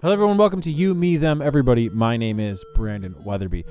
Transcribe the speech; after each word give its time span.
Hello, 0.00 0.12
everyone. 0.12 0.36
Welcome 0.36 0.60
to 0.60 0.70
You, 0.70 0.94
Me, 0.94 1.16
Them, 1.16 1.42
Everybody. 1.42 1.88
My 1.88 2.16
name 2.16 2.38
is 2.38 2.64
Brandon 2.76 3.16
Weatherby. 3.24 3.64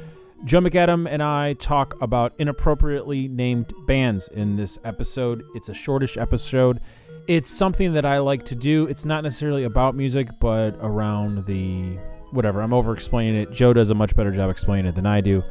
Joe 0.43 0.59
McAdam 0.59 1.07
and 1.09 1.23
I 1.23 1.53
talk 1.53 1.96
about 2.01 2.33
inappropriately 2.38 3.30
named 3.30 3.73
bands 3.85 4.27
in 4.27 4.58
this 4.58 4.77
episode. 4.83 5.45
It's 5.55 5.69
a 5.69 5.74
shortish 5.74 6.17
episode. 6.17 6.82
It's 7.27 7.50
something 7.50 7.93
that 7.93 8.05
I 8.05 8.18
like 8.20 8.43
to 8.48 8.57
do. 8.57 8.88
It's 8.88 9.05
not 9.05 9.23
necessarily 9.23 9.63
about 9.63 9.95
music, 9.95 10.27
but 10.38 10.71
around 10.82 11.45
the 11.45 11.98
whatever. 12.32 12.62
I'm 12.62 12.73
over 12.73 12.94
explaining 12.94 13.36
it. 13.36 13.54
Joe 13.54 13.71
does 13.71 13.89
a 13.89 13.96
much 13.96 14.14
better 14.14 14.34
job 14.34 14.50
explaining 14.50 14.88
it 14.88 14.96
than 14.96 15.05
I 15.05 15.21
do. 15.21 15.41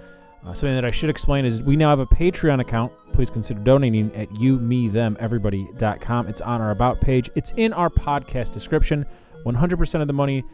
Uh, 0.44 0.52
something 0.52 0.74
that 0.74 0.84
I 0.84 0.90
should 0.90 1.08
explain 1.08 1.46
is 1.46 1.62
we 1.62 1.76
now 1.76 1.88
have 1.88 2.00
a 2.00 2.06
Patreon 2.06 2.60
account. 2.60 2.92
Please 3.14 3.30
consider 3.30 3.60
donating 3.60 4.14
at 4.14 4.28
youmethemeverybody.com. 4.32 6.26
It's 6.28 6.42
on 6.42 6.60
our 6.60 6.70
About 6.70 7.00
page, 7.00 7.30
it's 7.34 7.54
in 7.56 7.72
our 7.72 7.88
podcast 7.88 8.52
description. 8.52 9.06
100% 9.46 10.00
of 10.00 10.06
the 10.06 10.12
money 10.12 10.44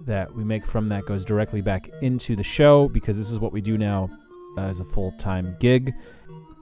that 0.00 0.34
we 0.34 0.44
make 0.44 0.66
from 0.66 0.88
that 0.88 1.06
goes 1.06 1.24
directly 1.24 1.60
back 1.60 1.88
into 2.00 2.36
the 2.36 2.42
show 2.42 2.88
because 2.88 3.16
this 3.16 3.30
is 3.30 3.38
what 3.38 3.52
we 3.52 3.60
do 3.60 3.78
now 3.78 4.08
uh, 4.56 4.62
as 4.62 4.80
a 4.80 4.84
full 4.84 5.12
time 5.18 5.56
gig. 5.60 5.94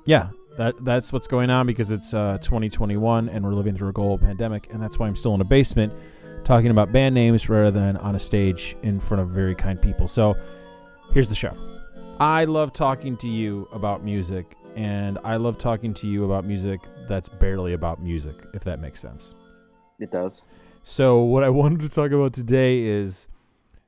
Yeah, 0.06 0.30
that 0.58 0.74
that's 0.84 1.12
what's 1.12 1.26
going 1.26 1.50
on 1.50 1.66
because 1.66 1.90
it's 1.90 2.12
uh, 2.14 2.38
2021 2.42 3.28
and 3.28 3.44
we're 3.44 3.54
living 3.54 3.76
through 3.76 3.88
a 3.88 3.92
global 3.92 4.18
pandemic, 4.18 4.72
and 4.72 4.82
that's 4.82 4.98
why 4.98 5.06
I'm 5.06 5.16
still 5.16 5.34
in 5.34 5.40
a 5.40 5.44
basement 5.44 5.92
talking 6.44 6.70
about 6.70 6.90
band 6.92 7.14
names 7.14 7.48
rather 7.48 7.70
than 7.70 7.96
on 7.98 8.14
a 8.14 8.18
stage 8.18 8.76
in 8.82 8.98
front 8.98 9.20
of 9.20 9.28
very 9.28 9.54
kind 9.54 9.80
people. 9.80 10.08
So 10.08 10.34
here's 11.12 11.28
the 11.28 11.34
show. 11.34 11.56
I 12.18 12.44
love 12.44 12.72
talking 12.72 13.16
to 13.18 13.28
you 13.28 13.68
about 13.72 14.04
music, 14.04 14.56
and 14.76 15.18
I 15.24 15.36
love 15.36 15.58
talking 15.58 15.94
to 15.94 16.06
you 16.06 16.24
about 16.24 16.44
music 16.44 16.80
that's 17.08 17.28
barely 17.28 17.72
about 17.72 18.02
music, 18.02 18.36
if 18.52 18.62
that 18.64 18.80
makes 18.80 19.00
sense. 19.00 19.34
It 19.98 20.10
does. 20.10 20.42
So, 20.82 21.20
what 21.20 21.44
I 21.44 21.48
wanted 21.50 21.80
to 21.80 21.88
talk 21.88 22.10
about 22.10 22.32
today 22.32 22.82
is 22.84 23.28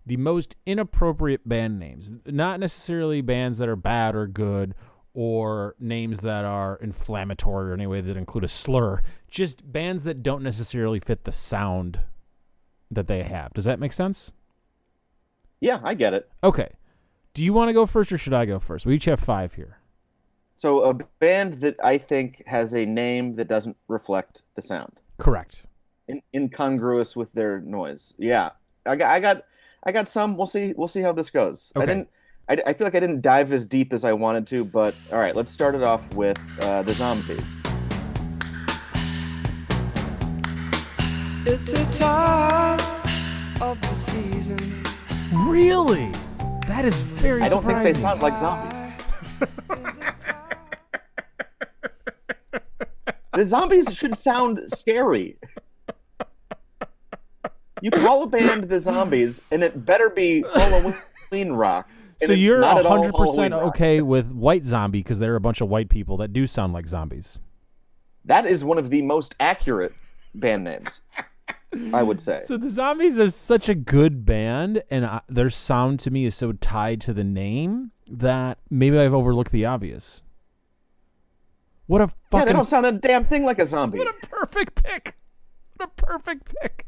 the 0.06 0.16
most 0.16 0.56
inappropriate 0.66 1.48
band 1.48 1.78
names. 1.78 2.12
Not 2.27 2.61
necessarily 2.61 3.20
bands 3.20 3.58
that 3.58 3.69
are 3.69 3.77
bad 3.77 4.14
or 4.14 4.27
good 4.27 4.75
or 5.14 5.75
names 5.78 6.20
that 6.20 6.44
are 6.44 6.77
inflammatory 6.77 7.70
or 7.70 7.75
anyway 7.75 8.00
that 8.00 8.16
include 8.16 8.44
a 8.44 8.48
slur, 8.48 9.03
just 9.31 9.70
bands 9.70 10.05
that 10.05 10.22
don't 10.22 10.42
necessarily 10.42 10.98
fit 10.98 11.25
the 11.25 11.33
sound 11.33 12.00
that 12.91 13.09
they 13.09 13.22
have. 13.22 13.53
Does 13.53 13.64
that 13.64 13.78
make 13.78 13.92
sense? 13.92 14.33
Yeah, 15.61 15.81
I 15.84 15.94
get 15.94 16.14
it. 16.14 16.31
Okay. 16.42 16.70
Do 17.34 17.42
you 17.42 17.53
want 17.53 17.69
to 17.69 17.72
go 17.72 17.86
first 17.86 18.12
or 18.12 18.19
should 18.19 18.34
I 18.34 18.47
go 18.47 18.59
first? 18.59 18.84
We 18.84 18.94
each 18.94 19.05
have 19.06 19.20
five 19.20 19.55
here. 19.55 19.78
So, 20.55 20.84
a 20.84 20.94
band 21.19 21.61
that 21.61 21.77
I 21.83 21.98
think 21.98 22.42
has 22.47 22.75
a 22.75 22.84
name 22.84 23.36
that 23.36 23.48
doesn't 23.48 23.77
reflect 23.88 24.42
the 24.55 24.62
sound, 24.62 24.92
Correct. 25.19 25.64
In, 26.12 26.22
incongruous 26.34 27.16
with 27.16 27.32
their 27.32 27.60
noise. 27.60 28.14
Yeah, 28.18 28.50
I 28.86 28.96
got, 28.96 29.10
I 29.10 29.20
got, 29.20 29.44
I 29.84 29.92
got 29.92 30.08
some. 30.08 30.36
We'll 30.36 30.46
see. 30.46 30.74
We'll 30.77 30.88
see 30.88 31.00
how 31.00 31.12
this 31.12 31.30
goes. 31.30 31.72
Okay. 31.74 31.82
I 31.82 31.86
didn't. 31.86 32.08
I, 32.48 32.58
I 32.66 32.72
feel 32.72 32.86
like 32.86 32.94
I 32.94 33.00
didn't 33.00 33.22
dive 33.22 33.52
as 33.52 33.66
deep 33.66 33.92
as 33.92 34.04
I 34.04 34.12
wanted 34.12 34.46
to, 34.48 34.64
but 34.64 34.94
all 35.10 35.19
right. 35.19 35.34
Let's 35.34 35.50
start 35.50 35.74
it 35.74 35.82
off 35.82 36.02
with 36.14 36.38
uh, 36.60 36.82
the 36.82 36.94
zombies. 36.94 37.54
It's 41.44 41.66
the 41.66 41.84
time 41.98 42.78
of 43.60 43.80
the 43.80 43.94
season. 43.94 44.84
Really? 45.32 46.12
That 46.69 46.84
is 46.84 46.94
very 46.94 47.42
I 47.42 47.48
don't 47.48 47.64
think 47.64 47.82
they 47.82 47.94
sound 47.94 48.22
like 48.22 48.38
zombies. 48.38 48.78
the 53.34 53.44
zombies 53.44 53.92
should 53.92 54.16
sound 54.16 54.60
scary. 54.74 55.36
You 57.83 57.91
call 57.91 58.22
a 58.22 58.27
band 58.28 58.69
the 58.69 58.78
zombies, 58.78 59.42
and 59.50 59.64
it 59.64 59.84
better 59.84 60.08
be 60.08 60.44
Halloween 60.55 61.52
rock. 61.52 61.91
so 62.22 62.33
you're 62.33 62.61
not 62.61 62.84
100% 62.84 63.11
Halloween 63.11 63.52
rock. 63.52 63.62
okay 63.62 64.00
with 64.00 64.30
white 64.30 64.64
zombie 64.64 65.00
because 65.00 65.19
there 65.19 65.33
are 65.33 65.36
a 65.36 65.41
bunch 65.41 65.61
of 65.61 65.69
white 65.69 65.88
people 65.88 66.16
that 66.19 66.32
do 66.32 66.47
sound 66.47 66.72
like 66.72 66.87
zombies. 66.87 67.41
That 68.25 68.47
is 68.47 68.62
one 68.62 68.78
of 68.78 68.91
the 68.91 69.03
most 69.03 69.34
accurate 69.41 69.93
band 70.32 70.62
names, 70.62 71.00
I 71.93 72.04
would 72.04 72.20
say. 72.20 72.38
So 72.44 72.56
the 72.56 72.70
zombies 72.70 73.19
are 73.19 73.31
such 73.31 73.69
a 73.69 73.75
good 73.75 74.25
band 74.25 74.84
and 74.88 75.04
I, 75.04 75.22
their 75.28 75.50
sound 75.50 75.99
to 76.00 76.12
me 76.12 76.25
is 76.25 76.37
so 76.37 76.53
tied 76.53 77.00
to 77.00 77.12
the 77.12 77.25
name 77.25 77.91
that 78.09 78.59
maybe 78.70 78.97
I've 78.97 79.12
overlooked 79.12 79.50
the 79.50 79.66
obvious. 79.66 80.22
What 81.87 82.00
a 82.00 82.06
fucking... 82.06 82.19
yeah, 82.32 82.44
they 82.44 82.53
don't 82.53 82.64
sound 82.64 82.87
a 82.87 82.93
damn 82.93 83.25
thing 83.25 83.44
like 83.44 83.59
a 83.59 83.66
zombie. 83.66 83.99
What 83.99 84.06
a 84.06 84.26
perfect 84.28 84.84
pick. 84.84 85.16
What 85.75 85.88
a 85.88 86.00
perfect 86.00 86.54
pick. 86.60 86.87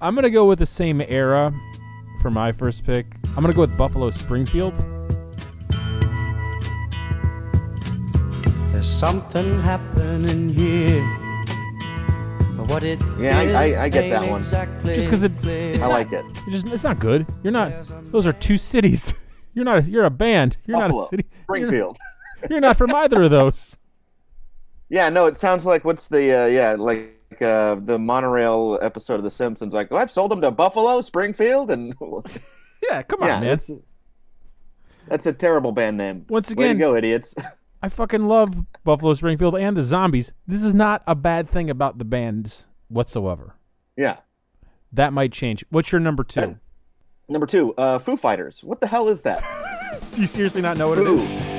I'm 0.00 0.14
going 0.14 0.22
to 0.24 0.30
go 0.30 0.44
with 0.46 0.58
the 0.60 0.66
same 0.66 1.00
era 1.00 1.52
for 2.22 2.30
my 2.30 2.52
first 2.52 2.84
pick. 2.84 3.06
I'm 3.24 3.34
going 3.42 3.48
to 3.48 3.52
go 3.54 3.62
with 3.62 3.76
Buffalo 3.76 4.10
Springfield. 4.10 4.74
There's 8.72 8.88
something 8.88 9.60
happening 9.60 10.50
here. 10.50 11.02
But 12.56 12.68
what 12.70 12.84
it 12.84 13.00
Yeah, 13.18 13.38
I- 13.38 13.42
is 13.42 13.54
I- 13.76 13.82
I 13.84 13.88
get 13.88 14.10
that 14.10 14.28
one. 14.30 14.40
Exactly 14.40 14.94
Just 14.94 15.08
'cause 15.10 15.24
it- 15.24 15.44
it's 15.46 15.82
I 15.82 15.88
not- 15.88 15.94
like 15.94 16.12
it. 16.12 16.24
It's 16.46 16.62
just 16.62 16.66
it's 16.68 16.84
not 16.84 16.98
good. 17.00 17.26
You're 17.42 17.52
not 17.52 17.72
Those 18.12 18.26
are 18.26 18.32
two 18.32 18.56
cities. 18.56 19.14
You're 19.54 19.64
not 19.64 19.86
you're 19.88 20.04
a 20.04 20.10
band. 20.10 20.56
You're 20.66 20.78
Buffalo, 20.78 20.98
not 20.98 21.06
a 21.06 21.08
city. 21.08 21.24
You're, 21.48 21.56
Springfield. 21.56 21.98
you're 22.48 22.60
not 22.60 22.76
from 22.76 22.94
either 22.94 23.22
of 23.22 23.30
those. 23.30 23.76
Yeah, 24.90 25.10
no, 25.10 25.26
it 25.26 25.36
sounds 25.36 25.66
like 25.66 25.84
what's 25.84 26.08
the 26.08 26.32
uh, 26.32 26.46
yeah 26.46 26.74
like 26.78 27.17
uh, 27.42 27.76
the 27.84 27.98
monorail 27.98 28.78
episode 28.82 29.14
of 29.14 29.22
The 29.22 29.30
Simpsons. 29.30 29.74
Like, 29.74 29.88
oh, 29.90 29.96
I've 29.96 30.10
sold 30.10 30.30
them 30.30 30.40
to 30.42 30.50
Buffalo, 30.50 31.00
Springfield, 31.00 31.70
and 31.70 31.94
Yeah, 32.90 33.02
come 33.02 33.22
on, 33.22 33.28
yeah, 33.28 33.40
man. 33.40 33.48
that's 33.48 33.70
that's 35.08 35.26
a 35.26 35.32
terrible 35.32 35.72
band 35.72 35.96
name. 35.96 36.26
Once 36.28 36.50
Way 36.50 36.54
to 36.56 36.62
again- 36.62 36.78
go, 36.78 36.94
idiots. 36.96 37.34
I 37.82 37.88
fucking 37.88 38.26
love 38.26 38.66
Buffalo 38.82 39.14
Springfield 39.14 39.54
and 39.56 39.76
the 39.76 39.82
Zombies. 39.82 40.32
This 40.48 40.64
is 40.64 40.74
not 40.74 41.02
a 41.06 41.14
bad 41.14 41.48
thing 41.48 41.70
about 41.70 41.98
the 41.98 42.04
bands 42.04 42.66
whatsoever. 42.88 43.54
yeah. 43.96 44.16
That 44.92 45.12
might 45.12 45.32
change. 45.32 45.64
What's 45.70 45.92
your 45.92 46.00
number 46.00 46.24
two? 46.24 46.40
And- 46.40 46.58
Number 47.28 47.46
two, 47.46 47.74
uh, 47.74 47.98
Foo 47.98 48.16
Fighters. 48.16 48.64
What 48.64 48.80
the 48.80 48.86
hell 48.86 49.08
is 49.10 49.20
that? 49.20 49.44
Do 50.14 50.22
you 50.22 50.26
seriously 50.26 50.62
not 50.62 50.78
know 50.78 50.88
what 50.88 50.96
it 50.98 51.04
Foo. 51.04 51.18
is? 51.18 51.57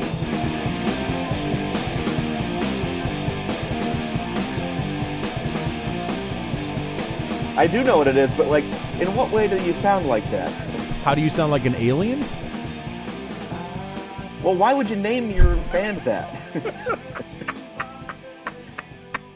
I 7.59 7.68
do 7.68 7.84
know 7.84 7.97
what 7.97 8.08
it 8.08 8.16
is, 8.16 8.31
but 8.38 8.47
like, 8.47 8.64
in 9.02 9.14
what 9.18 9.31
way 9.34 9.50
do 9.50 9.62
you 9.62 9.74
sound 9.74 10.06
like 10.06 10.24
that? 10.31 10.50
How 11.03 11.14
do 11.14 11.20
you 11.20 11.30
sound 11.30 11.52
like 11.52 11.66
an 11.66 11.75
alien? 11.75 12.22
Well, 14.42 14.56
why 14.56 14.74
would 14.74 14.90
you 14.90 14.96
name 14.96 15.30
your 15.30 15.58
band 15.70 16.00
that? 16.03 16.34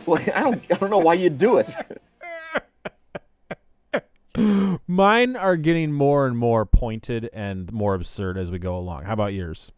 like, 0.07 0.33
I 0.33 0.39
don't, 0.39 0.63
I 0.71 0.75
don't 0.75 0.89
know 0.89 0.99
why 0.99 1.15
you'd 1.15 1.37
do 1.37 1.57
it. 1.57 1.75
Mine 4.87 5.35
are 5.35 5.57
getting 5.57 5.91
more 5.91 6.25
and 6.25 6.37
more 6.37 6.65
pointed 6.65 7.29
and 7.33 7.73
more 7.73 7.93
absurd 7.93 8.37
as 8.37 8.49
we 8.49 8.57
go 8.57 8.77
along. 8.77 9.03
How 9.03 9.11
about 9.11 9.33
yours? 9.33 9.73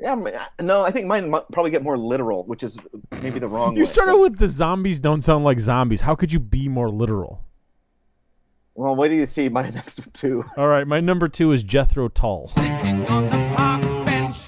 Yeah, 0.00 0.12
I 0.12 0.14
mean, 0.16 0.34
I- 0.34 0.62
no, 0.62 0.82
I 0.82 0.90
think 0.90 1.06
mine 1.06 1.30
probably 1.52 1.70
get 1.70 1.82
more 1.82 1.96
literal, 1.96 2.44
which 2.44 2.62
is 2.62 2.76
maybe 3.22 3.38
the 3.38 3.48
wrong 3.48 3.74
way. 3.74 3.80
You 3.80 3.86
started 3.86 4.16
with 4.16 4.38
the 4.38 4.48
zombies 4.48 4.98
don't 5.00 5.22
sound 5.22 5.44
like 5.44 5.60
zombies. 5.60 6.00
How 6.00 6.14
could 6.14 6.32
you 6.32 6.40
be 6.40 6.68
more 6.68 6.90
literal? 6.90 7.42
Well, 8.74 8.96
wait 8.96 9.10
till 9.10 9.18
you 9.18 9.26
see 9.26 9.48
my 9.48 9.62
next 9.70 10.12
two. 10.14 10.44
All 10.56 10.66
right, 10.66 10.86
my 10.86 10.98
number 11.00 11.28
two 11.28 11.52
is 11.52 11.62
Jethro 11.62 12.08
Tull. 12.08 12.48
Sitting 12.48 13.06
on 13.06 13.24
the 13.24 13.54
park 13.56 13.82
bench. 14.04 14.38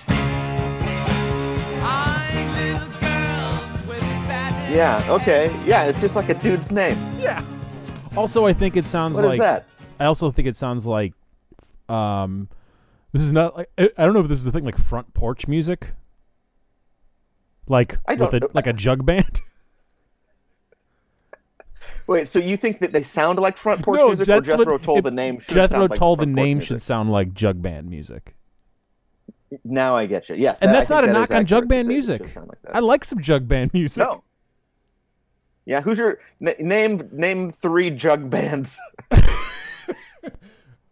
Eyeing 1.80 2.52
little 2.54 2.88
girls 3.00 3.86
with 3.86 4.00
bad 4.26 4.72
Yeah, 4.74 5.04
okay. 5.08 5.54
Yeah, 5.64 5.84
it's 5.84 6.00
just 6.00 6.16
like 6.16 6.28
a 6.28 6.34
dude's 6.34 6.72
name. 6.72 6.98
Yeah. 7.18 7.44
Also, 8.16 8.46
I 8.46 8.52
think 8.52 8.76
it 8.76 8.86
sounds 8.88 9.14
What 9.14 9.24
is 9.26 9.28
like 9.30 9.40
that? 9.40 9.66
I 10.00 10.06
also 10.06 10.30
think 10.30 10.48
it 10.48 10.56
sounds 10.56 10.86
like 10.86 11.12
um 11.88 12.48
this 13.12 13.22
is 13.22 13.32
not 13.32 13.56
like 13.56 13.70
I 13.78 13.90
I 13.96 14.04
don't 14.04 14.14
know 14.14 14.20
if 14.20 14.28
this 14.28 14.38
is 14.38 14.44
the 14.44 14.52
thing 14.52 14.64
like 14.64 14.78
front 14.78 15.14
porch 15.14 15.48
music. 15.48 15.92
Like 17.68 17.98
with 18.08 18.34
a 18.34 18.48
like 18.54 18.66
a 18.66 18.72
jug 18.72 19.04
band. 19.04 19.40
Wait, 22.06 22.28
so 22.28 22.38
you 22.38 22.56
think 22.56 22.78
that 22.78 22.92
they 22.92 23.02
sound 23.02 23.38
like 23.40 23.56
front 23.56 23.82
porch 23.82 23.98
no, 23.98 24.08
music, 24.08 24.28
or 24.28 24.40
Jethro 24.40 24.78
Tull 24.78 25.02
the 25.02 25.10
name 25.10 25.40
should 25.40 25.54
Jethro 25.54 25.88
sound 25.88 26.00
like 26.00 26.18
the 26.20 26.26
name 26.26 26.60
should 26.60 26.80
sound 26.80 27.10
like 27.10 27.34
jug 27.34 27.60
band 27.60 27.90
music. 27.90 28.36
Now 29.64 29.96
I 29.96 30.06
get 30.06 30.28
you. 30.28 30.36
Yes, 30.36 30.58
And 30.60 30.70
that- 30.70 30.74
that's 30.74 30.90
not 30.90 31.04
a 31.04 31.08
that 31.08 31.12
knock 31.12 31.30
on 31.30 31.46
jug 31.46 31.68
band 31.68 31.88
music. 31.88 32.34
like. 32.36 32.58
I 32.72 32.80
like 32.80 33.04
some 33.04 33.20
jug 33.20 33.48
band 33.48 33.72
music. 33.72 34.04
No. 34.04 34.22
Yeah, 35.64 35.80
who's 35.80 35.98
your 35.98 36.20
na- 36.38 36.52
name? 36.60 37.08
Name 37.12 37.50
three 37.50 37.90
jug 37.90 38.30
bands. 38.30 38.78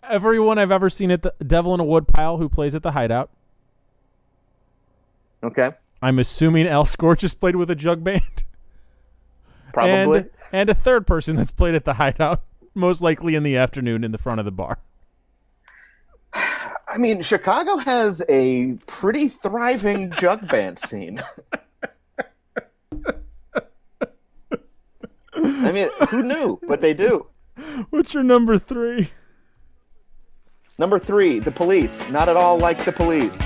Everyone 0.08 0.58
I've 0.58 0.70
ever 0.70 0.90
seen 0.90 1.10
at 1.10 1.22
the 1.22 1.34
Devil 1.44 1.74
in 1.74 1.80
a 1.80 1.84
Woodpile 1.84 2.38
who 2.38 2.48
plays 2.48 2.74
at 2.74 2.82
the 2.82 2.92
Hideout. 2.92 3.30
Okay, 5.42 5.72
I'm 6.02 6.18
assuming 6.18 6.66
Al 6.66 6.84
Scorchus 6.84 7.34
played 7.34 7.56
with 7.56 7.70
a 7.70 7.74
jug 7.74 8.04
band. 8.04 8.44
probably. 9.72 10.18
And, 10.18 10.30
and 10.52 10.70
a 10.70 10.74
third 10.74 11.06
person 11.06 11.36
that's 11.36 11.50
played 11.50 11.74
at 11.74 11.84
the 11.84 11.94
Hideout. 11.94 12.42
most 12.74 13.00
likely 13.00 13.34
in 13.34 13.42
the 13.42 13.56
afternoon 13.56 14.04
in 14.04 14.12
the 14.12 14.18
front 14.18 14.40
of 14.40 14.44
the 14.44 14.52
bar. 14.52 14.78
I 16.34 16.98
mean, 16.98 17.22
Chicago 17.22 17.76
has 17.78 18.22
a 18.28 18.74
pretty 18.86 19.28
thriving 19.28 20.10
jug 20.18 20.46
band 20.48 20.78
scene. 20.78 21.20
I 25.36 25.72
mean, 25.72 25.88
who 26.10 26.22
knew? 26.22 26.60
But 26.66 26.80
they 26.80 26.94
do. 26.94 27.26
What's 27.90 28.14
your 28.14 28.22
number 28.22 28.58
three? 28.58 29.10
Number 30.78 30.98
three, 30.98 31.38
the 31.38 31.52
police. 31.52 32.00
Not 32.10 32.28
at 32.28 32.36
all 32.36 32.58
like 32.58 32.84
the 32.84 32.92
police. 32.92 33.38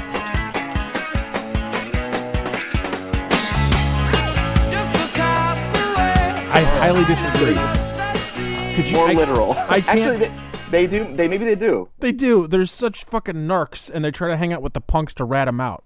I 5.30 6.62
highly 6.80 7.04
disagree. 7.04 8.74
Could 8.74 8.90
you? 8.90 8.96
More 8.96 9.08
I- 9.08 9.12
literal. 9.12 9.52
I 9.52 9.80
can't- 9.80 10.22
Actually, 10.22 10.28
they, 10.70 10.86
they 10.86 10.86
do. 10.86 11.16
They 11.16 11.28
maybe 11.28 11.44
they 11.44 11.54
do. 11.54 11.88
They 11.98 12.12
do. 12.12 12.46
They're 12.46 12.66
such 12.66 13.04
fucking 13.04 13.34
narcs, 13.34 13.90
and 13.92 14.04
they 14.04 14.10
try 14.10 14.28
to 14.28 14.36
hang 14.36 14.52
out 14.52 14.62
with 14.62 14.72
the 14.72 14.80
punks 14.80 15.14
to 15.14 15.24
rat 15.24 15.46
them 15.46 15.60
out. 15.60 15.84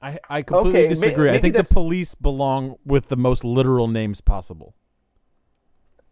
I 0.00 0.18
I 0.28 0.42
completely 0.42 0.70
Okay, 0.80 0.82
may- 0.84 0.88
disagree. 0.88 1.28
I 1.28 1.32
maybe 1.32 1.50
think 1.50 1.68
the 1.68 1.74
police 1.74 2.14
belong 2.14 2.76
with 2.86 3.08
the 3.08 3.16
most 3.16 3.44
literal 3.44 3.88
names 3.88 4.20
possible. 4.20 4.74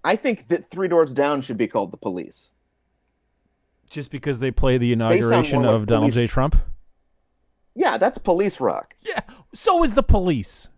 I 0.04 0.16
think 0.16 0.48
that 0.48 0.68
Three 0.70 0.88
Doors 0.88 1.12
Down 1.14 1.42
should 1.42 1.56
be 1.58 1.68
called 1.68 1.90
the 1.92 1.96
police. 1.96 2.50
Just 3.88 4.10
because 4.10 4.40
they 4.40 4.50
play 4.50 4.78
the 4.78 4.92
inauguration 4.92 5.62
like 5.62 5.74
of 5.74 5.86
Donald 5.86 6.12
J. 6.12 6.26
Trump. 6.26 6.56
Yeah, 7.74 7.96
that's 7.98 8.18
police 8.18 8.60
rock. 8.60 8.94
Yeah. 9.02 9.20
So 9.54 9.82
is 9.84 9.94
the 9.94 10.02
police. 10.02 10.68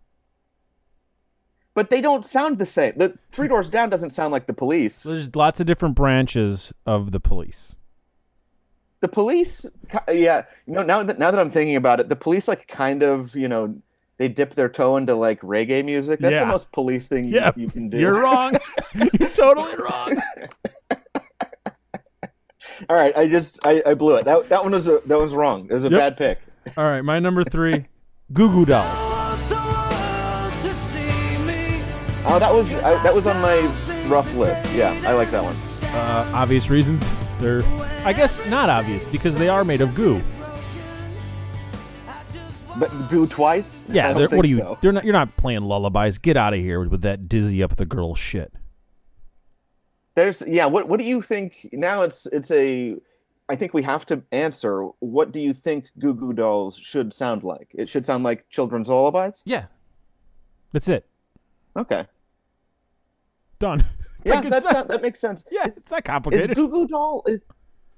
But 1.74 1.88
they 1.90 2.00
don't 2.00 2.24
sound 2.24 2.58
the 2.58 2.66
same. 2.66 2.94
The 2.96 3.16
Three 3.30 3.48
Doors 3.48 3.70
Down 3.70 3.88
doesn't 3.90 4.10
sound 4.10 4.32
like 4.32 4.46
the 4.46 4.52
police. 4.52 4.96
So 4.96 5.14
there's 5.14 5.34
lots 5.34 5.60
of 5.60 5.66
different 5.66 5.94
branches 5.94 6.72
of 6.84 7.12
the 7.12 7.20
police. 7.20 7.74
The 9.00 9.08
police, 9.08 9.64
yeah. 10.12 10.44
You 10.66 10.74
know, 10.74 10.82
now 10.82 11.02
that 11.02 11.18
now 11.18 11.30
that 11.30 11.40
I'm 11.40 11.50
thinking 11.50 11.76
about 11.76 12.00
it, 12.00 12.08
the 12.10 12.16
police 12.16 12.46
like 12.48 12.66
kind 12.68 13.02
of, 13.02 13.34
you 13.34 13.48
know, 13.48 13.74
they 14.18 14.28
dip 14.28 14.54
their 14.54 14.68
toe 14.68 14.96
into 14.98 15.14
like 15.14 15.40
reggae 15.40 15.82
music. 15.82 16.20
That's 16.20 16.32
Yeah. 16.34 16.40
the 16.40 16.46
most 16.52 16.70
police 16.72 17.06
thing 17.06 17.24
you- 17.26 17.36
Yeah, 17.36 17.52
you, 17.56 17.68
can 17.68 17.88
do. 17.88 17.98
You're 17.98 18.20
wrong. 18.20 18.58
You're 19.18 19.30
totally 19.30 19.74
wrong. 19.76 20.20
All 22.88 22.96
right, 22.96 23.16
I 23.16 23.28
just 23.28 23.64
I, 23.66 23.82
I 23.86 23.94
blew 23.94 24.16
it. 24.16 24.24
That 24.24 24.48
that 24.48 24.62
one 24.62 24.72
was 24.72 24.88
a, 24.88 25.00
that 25.06 25.18
was 25.18 25.34
wrong. 25.34 25.66
It 25.70 25.74
was 25.74 25.84
a 25.84 25.90
Yep. 25.90 25.98
bad 25.98 26.16
pick. 26.16 26.38
All 26.76 26.84
right, 26.84 27.02
my 27.02 27.18
number 27.18 27.44
three, 27.44 27.86
Goo 28.32 28.48
Goo 28.50 28.64
Dolls. 28.64 28.86
Oh, 32.22 32.38
that 32.38 32.52
was 32.52 32.72
I, 32.74 33.02
that 33.02 33.14
was 33.14 33.26
on 33.26 33.40
my 33.40 33.58
rough 34.08 34.32
list. 34.34 34.72
Yeah, 34.74 34.90
I 35.06 35.14
like 35.14 35.30
that 35.30 35.42
one. 35.42 35.54
Uh, 35.94 36.30
obvious 36.34 36.70
reasons. 36.70 37.02
They're, 37.38 37.62
I 38.04 38.12
guess, 38.12 38.44
not 38.48 38.68
obvious 38.68 39.06
because 39.08 39.34
they 39.34 39.48
are 39.48 39.64
made 39.64 39.80
of 39.80 39.94
goo. 39.94 40.20
But 42.78 42.90
goo 43.10 43.26
twice? 43.26 43.82
Yeah, 43.88 44.12
they're, 44.12 44.28
what 44.28 44.44
are 44.44 44.48
you? 44.48 44.58
so. 44.58 44.78
They're 44.80 44.92
not. 44.92 45.04
You're 45.04 45.12
not 45.14 45.36
playing 45.36 45.62
lullabies. 45.62 46.18
Get 46.18 46.36
out 46.36 46.54
of 46.54 46.60
here 46.60 46.80
with 46.88 47.02
that 47.02 47.28
dizzy 47.28 47.62
up 47.62 47.76
the 47.76 47.84
girl 47.86 48.14
shit. 48.14 48.52
There's 50.20 50.42
yeah. 50.46 50.66
What 50.66 50.86
what 50.86 51.00
do 51.00 51.06
you 51.06 51.22
think? 51.22 51.66
Now 51.72 52.02
it's 52.02 52.26
it's 52.26 52.50
a. 52.50 52.96
I 53.48 53.56
think 53.56 53.72
we 53.72 53.82
have 53.84 54.04
to 54.06 54.22
answer. 54.32 54.82
What 54.98 55.32
do 55.32 55.40
you 55.40 55.54
think 55.54 55.86
Goo 55.98 56.12
Goo 56.12 56.34
Dolls 56.34 56.76
should 56.76 57.14
sound 57.14 57.42
like? 57.42 57.68
It 57.72 57.88
should 57.88 58.04
sound 58.04 58.22
like 58.22 58.46
children's 58.50 58.88
lullabies. 58.88 59.40
Yeah, 59.46 59.64
that's 60.72 60.88
it. 60.88 61.06
Okay. 61.76 62.06
Done. 63.58 63.84
Yeah, 64.22 64.34
like 64.40 64.50
that's 64.50 64.64
not- 64.66 64.72
not, 64.74 64.88
that 64.88 65.00
makes 65.00 65.18
sense. 65.18 65.46
yeah, 65.50 65.66
Is, 65.66 65.78
it's 65.78 65.90
not 65.90 66.04
complicated. 66.04 66.50
is. 66.50 66.54
Goo 66.54 66.68
Goo 66.68 66.86
Doll 66.86 67.22
is 67.26 67.42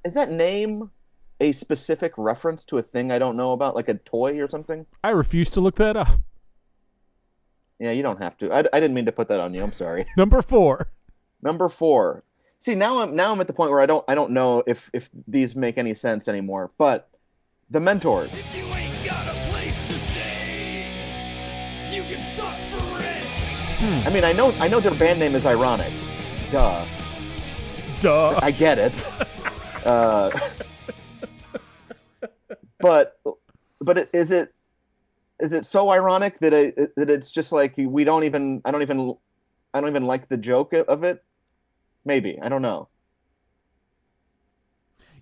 is 0.04 0.14
that 0.14 0.30
name 0.30 0.92
a 1.40 1.50
specific 1.50 2.12
reference 2.16 2.64
to 2.66 2.78
a 2.78 2.82
thing 2.82 3.10
I 3.10 3.18
don't 3.18 3.36
know 3.36 3.50
about, 3.50 3.74
like 3.74 3.88
a 3.88 3.94
toy 3.94 4.38
or 4.40 4.48
something? 4.48 4.86
I 5.02 5.08
refuse 5.10 5.50
to 5.50 5.60
look 5.60 5.74
that 5.78 5.96
up. 5.96 6.20
Yeah, 7.80 7.90
you 7.90 8.04
don't 8.04 8.22
have 8.22 8.36
to. 8.38 8.52
I, 8.52 8.60
I 8.60 8.78
didn't 8.78 8.94
mean 8.94 9.06
to 9.06 9.10
put 9.12 9.26
that 9.30 9.40
on 9.40 9.52
you. 9.52 9.64
I'm 9.64 9.72
sorry. 9.72 10.06
Number 10.16 10.40
four. 10.42 10.92
Number 11.42 11.68
four. 11.68 12.24
See 12.60 12.74
now 12.76 13.00
I'm 13.02 13.16
now 13.16 13.32
I'm 13.32 13.40
at 13.40 13.48
the 13.48 13.52
point 13.52 13.72
where 13.72 13.80
I 13.80 13.86
don't 13.86 14.04
I 14.06 14.14
don't 14.14 14.30
know 14.30 14.62
if 14.66 14.88
if 14.92 15.10
these 15.26 15.56
make 15.56 15.78
any 15.78 15.94
sense 15.94 16.28
anymore. 16.28 16.70
But 16.78 17.08
the 17.68 17.80
mentors. 17.80 18.30
You 18.54 18.64
ain't 18.66 19.04
got 19.04 19.26
a 19.26 19.50
place 19.50 19.84
to 19.88 19.98
stay. 19.98 20.86
You 21.90 22.02
can 22.04 22.22
suck 22.22 22.56
for 22.70 22.84
rent. 22.96 24.06
I 24.06 24.10
mean 24.10 24.22
I 24.22 24.32
know 24.32 24.52
I 24.60 24.68
know 24.68 24.78
their 24.78 24.94
band 24.94 25.18
name 25.18 25.34
is 25.34 25.44
ironic. 25.44 25.92
Duh. 26.52 26.84
Duh. 28.00 28.38
I 28.40 28.52
get 28.52 28.78
it. 28.78 28.92
uh, 29.84 30.30
but 32.78 33.20
but 33.80 33.98
it, 33.98 34.10
is 34.12 34.30
it 34.30 34.54
is 35.40 35.52
it 35.52 35.64
so 35.64 35.90
ironic 35.90 36.38
that 36.38 36.52
it, 36.52 36.94
that 36.96 37.10
it's 37.10 37.32
just 37.32 37.50
like 37.50 37.74
we 37.76 38.04
don't 38.04 38.22
even 38.22 38.62
I 38.64 38.70
don't 38.70 38.82
even 38.82 39.16
I 39.74 39.80
don't 39.80 39.90
even 39.90 40.04
like 40.04 40.28
the 40.28 40.36
joke 40.36 40.72
of 40.72 41.02
it. 41.02 41.24
Maybe 42.04 42.38
I 42.40 42.48
don't 42.48 42.62
know. 42.62 42.88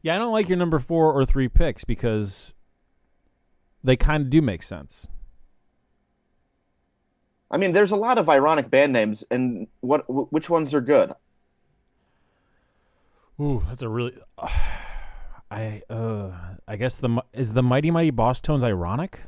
Yeah, 0.02 0.14
I 0.14 0.18
don't 0.18 0.32
like 0.32 0.48
your 0.48 0.58
number 0.58 0.78
four 0.78 1.12
or 1.12 1.26
three 1.26 1.48
picks 1.48 1.84
because 1.84 2.54
they 3.84 3.96
kind 3.96 4.24
of 4.24 4.30
do 4.30 4.40
make 4.40 4.62
sense. 4.62 5.08
I 7.50 7.58
mean, 7.58 7.72
there's 7.72 7.90
a 7.90 7.96
lot 7.96 8.16
of 8.16 8.28
ironic 8.28 8.70
band 8.70 8.92
names, 8.92 9.24
and 9.30 9.66
what 9.80 10.04
which 10.32 10.48
ones 10.48 10.72
are 10.72 10.80
good? 10.80 11.12
Ooh, 13.40 13.64
that's 13.68 13.82
a 13.82 13.88
really. 13.88 14.14
I 15.52 15.82
uh, 15.90 16.30
I 16.68 16.76
guess 16.76 16.96
the 16.96 17.22
is 17.32 17.54
the 17.54 17.62
Mighty 17.62 17.90
Mighty 17.90 18.12
Bosstones 18.12 18.62
ironic. 18.62 19.22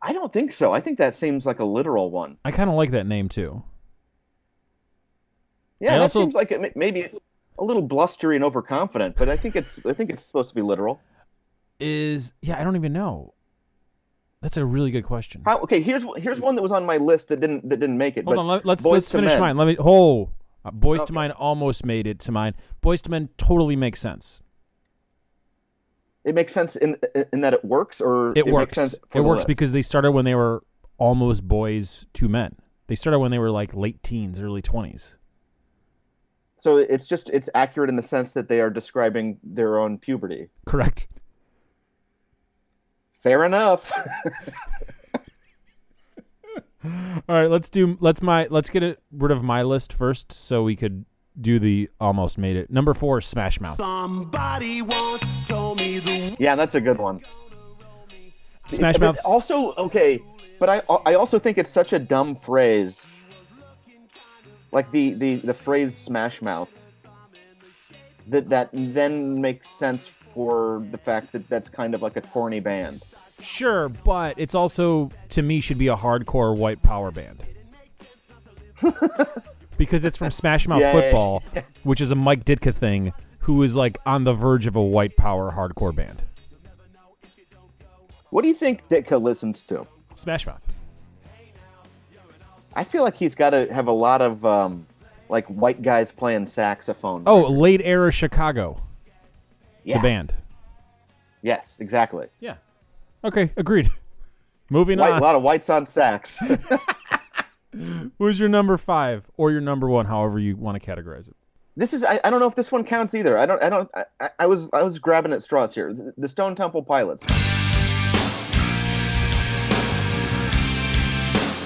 I 0.00 0.12
don't 0.12 0.32
think 0.32 0.50
so. 0.50 0.72
I 0.72 0.80
think 0.80 0.98
that 0.98 1.14
seems 1.14 1.44
like 1.44 1.60
a 1.60 1.64
literal 1.64 2.10
one. 2.10 2.38
I 2.44 2.50
kind 2.50 2.70
of 2.70 2.76
like 2.76 2.90
that 2.92 3.06
name 3.06 3.28
too. 3.28 3.62
Yeah, 5.82 5.90
I 5.90 5.98
that 5.98 6.02
also- 6.02 6.20
seems 6.20 6.34
like 6.34 6.50
it 6.52 6.60
may- 6.60 6.72
maybe 6.76 7.10
a 7.58 7.64
little 7.64 7.82
blustery 7.82 8.36
and 8.36 8.44
overconfident, 8.44 9.16
but 9.16 9.28
I 9.28 9.36
think 9.36 9.56
it's 9.56 9.84
I 9.84 9.92
think 9.92 10.10
it's 10.10 10.24
supposed 10.24 10.48
to 10.50 10.54
be 10.54 10.62
literal. 10.62 11.00
Is 11.80 12.32
yeah, 12.40 12.58
I 12.60 12.64
don't 12.64 12.76
even 12.76 12.92
know. 12.92 13.34
That's 14.40 14.56
a 14.56 14.64
really 14.64 14.90
good 14.90 15.04
question. 15.04 15.42
How, 15.44 15.58
okay, 15.60 15.80
here's 15.80 16.04
here's 16.16 16.40
one 16.40 16.54
that 16.56 16.62
was 16.62 16.72
on 16.72 16.86
my 16.86 16.96
list 16.96 17.28
that 17.28 17.40
didn't 17.40 17.68
that 17.68 17.78
didn't 17.78 17.98
make 17.98 18.16
it. 18.16 18.24
Hold 18.24 18.38
on, 18.38 18.46
let, 18.46 18.64
let's 18.64 18.84
let's 18.84 19.10
finish 19.10 19.30
Men. 19.32 19.40
mine. 19.40 19.56
Let 19.56 19.66
me. 19.66 19.76
Oh, 19.78 20.30
uh, 20.64 20.70
Boys 20.70 21.00
to 21.00 21.04
Okay. 21.04 21.14
Mine 21.14 21.30
almost 21.32 21.84
made 21.84 22.06
it 22.06 22.20
to 22.20 22.32
mine. 22.32 22.54
Boys 22.80 23.02
to 23.02 23.10
Men 23.10 23.28
totally 23.36 23.74
makes 23.76 24.00
sense. 24.00 24.42
It 26.24 26.34
makes 26.36 26.52
sense 26.52 26.76
in 26.76 26.96
in 27.32 27.40
that 27.40 27.52
it 27.54 27.64
works, 27.64 28.00
or 28.00 28.32
It, 28.36 28.46
works. 28.46 28.76
Makes 28.76 28.92
sense 28.92 28.94
it 29.14 29.20
works 29.20 29.38
list? 29.38 29.48
because 29.48 29.72
they 29.72 29.82
started 29.82 30.12
when 30.12 30.24
they 30.24 30.36
were 30.36 30.62
almost 30.98 31.46
boys 31.48 32.06
to 32.14 32.28
men. 32.28 32.54
They 32.86 32.94
started 32.94 33.18
when 33.18 33.32
they 33.32 33.38
were 33.40 33.50
like 33.50 33.74
late 33.74 34.02
teens, 34.04 34.38
early 34.38 34.62
twenties. 34.62 35.16
So 36.62 36.76
it's 36.76 37.08
just 37.08 37.28
it's 37.30 37.50
accurate 37.56 37.90
in 37.90 37.96
the 37.96 38.02
sense 38.04 38.34
that 38.34 38.46
they 38.48 38.60
are 38.60 38.70
describing 38.70 39.40
their 39.42 39.80
own 39.80 39.98
puberty. 39.98 40.48
Correct. 40.64 41.08
Fair 43.14 43.44
enough. 43.44 43.90
All 46.84 46.92
right, 47.28 47.50
let's 47.50 47.68
do 47.68 47.98
let's 47.98 48.22
my 48.22 48.46
let's 48.48 48.70
get 48.70 48.84
it 48.84 49.02
rid 49.10 49.32
of 49.32 49.42
my 49.42 49.62
list 49.62 49.92
first, 49.92 50.30
so 50.30 50.62
we 50.62 50.76
could 50.76 51.04
do 51.40 51.58
the 51.58 51.90
almost 52.00 52.38
made 52.38 52.54
it. 52.54 52.70
Number 52.70 52.94
four, 52.94 53.20
Smash 53.20 53.60
Mouth. 53.60 53.74
Somebody 53.74 54.82
once 54.82 55.24
told 55.46 55.78
me 55.78 55.98
the 55.98 56.36
yeah, 56.38 56.54
that's 56.54 56.76
a 56.76 56.80
good 56.80 56.98
one. 56.98 57.18
Smash 58.68 59.00
Mouth. 59.00 59.18
Also, 59.24 59.72
okay, 59.72 60.20
but 60.60 60.68
I 60.68 60.82
I 61.06 61.14
also 61.14 61.40
think 61.40 61.58
it's 61.58 61.70
such 61.70 61.92
a 61.92 61.98
dumb 61.98 62.36
phrase. 62.36 63.04
Like 64.72 64.90
the 64.90 65.12
the 65.14 65.36
the 65.36 65.54
phrase 65.54 65.96
"Smash 65.96 66.42
Mouth." 66.42 66.70
That 68.28 68.48
that 68.48 68.70
then 68.72 69.40
makes 69.40 69.68
sense 69.68 70.06
for 70.06 70.84
the 70.90 70.98
fact 70.98 71.32
that 71.32 71.48
that's 71.48 71.68
kind 71.68 71.94
of 71.94 72.02
like 72.02 72.16
a 72.16 72.20
corny 72.22 72.60
band. 72.60 73.02
Sure, 73.40 73.88
but 73.88 74.34
it's 74.38 74.54
also 74.54 75.10
to 75.30 75.42
me 75.42 75.60
should 75.60 75.78
be 75.78 75.88
a 75.88 75.96
hardcore 75.96 76.56
white 76.56 76.82
power 76.82 77.10
band. 77.10 77.44
because 79.76 80.04
it's 80.04 80.16
from 80.16 80.30
Smash 80.30 80.66
Mouth 80.66 80.80
Yeah, 80.80 80.92
yeah, 80.92 81.00
Football, 81.00 81.42
which 81.82 82.00
is 82.00 82.10
a 82.10 82.14
Mike 82.14 82.44
Ditka 82.44 82.74
thing, 82.74 83.12
who 83.40 83.62
is 83.62 83.76
like 83.76 83.98
on 84.06 84.24
the 84.24 84.32
verge 84.32 84.66
of 84.66 84.76
a 84.76 84.82
white 84.82 85.16
power 85.16 85.52
hardcore 85.52 85.94
band. 85.94 86.22
What 88.30 88.42
do 88.42 88.48
you 88.48 88.54
think 88.54 88.88
Ditka 88.88 89.20
listens 89.20 89.62
to? 89.64 89.84
Smash 90.14 90.46
Mouth. 90.46 90.64
I 92.74 92.84
feel 92.84 93.02
like 93.02 93.16
he's 93.16 93.34
got 93.34 93.50
to 93.50 93.72
have 93.72 93.86
a 93.86 93.92
lot 93.92 94.22
of 94.22 94.44
um, 94.44 94.86
like 95.28 95.46
white 95.46 95.82
guys 95.82 96.12
playing 96.12 96.46
saxophone. 96.46 97.24
Oh, 97.26 97.48
late 97.48 97.80
era 97.82 98.12
Chicago, 98.12 98.80
yeah. 99.84 99.98
the 99.98 100.02
band. 100.02 100.34
Yes, 101.42 101.76
exactly. 101.80 102.28
Yeah. 102.40 102.56
Okay, 103.24 103.50
agreed. 103.56 103.90
Moving 104.70 104.98
White, 104.98 105.14
a 105.14 105.20
lot 105.20 105.34
of 105.34 105.42
whites 105.42 105.68
on 105.68 105.84
sax. 105.84 106.38
Who's 108.18 108.38
your 108.38 108.48
number 108.48 108.78
five 108.78 109.26
or 109.36 109.50
your 109.50 109.60
number 109.60 109.88
one, 109.88 110.06
however 110.06 110.38
you 110.38 110.56
want 110.56 110.82
to 110.82 110.86
categorize 110.90 111.28
it? 111.28 111.36
This 111.76 111.92
is 111.92 112.04
I, 112.04 112.20
I 112.24 112.30
don't 112.30 112.40
know 112.40 112.46
if 112.46 112.54
this 112.54 112.70
one 112.70 112.84
counts 112.84 113.14
either. 113.14 113.36
I 113.38 113.46
don't 113.46 113.62
I 113.62 113.68
don't 113.70 113.90
I- 113.94 114.30
I, 114.38 114.46
was 114.46 114.68
I 114.72 114.82
was 114.82 114.98
grabbing 114.98 115.32
at 115.32 115.42
straws 115.42 115.74
here. 115.74 115.94
The 116.16 116.28
Stone 116.28 116.54
Temple 116.56 116.82
Pilots. 116.82 117.24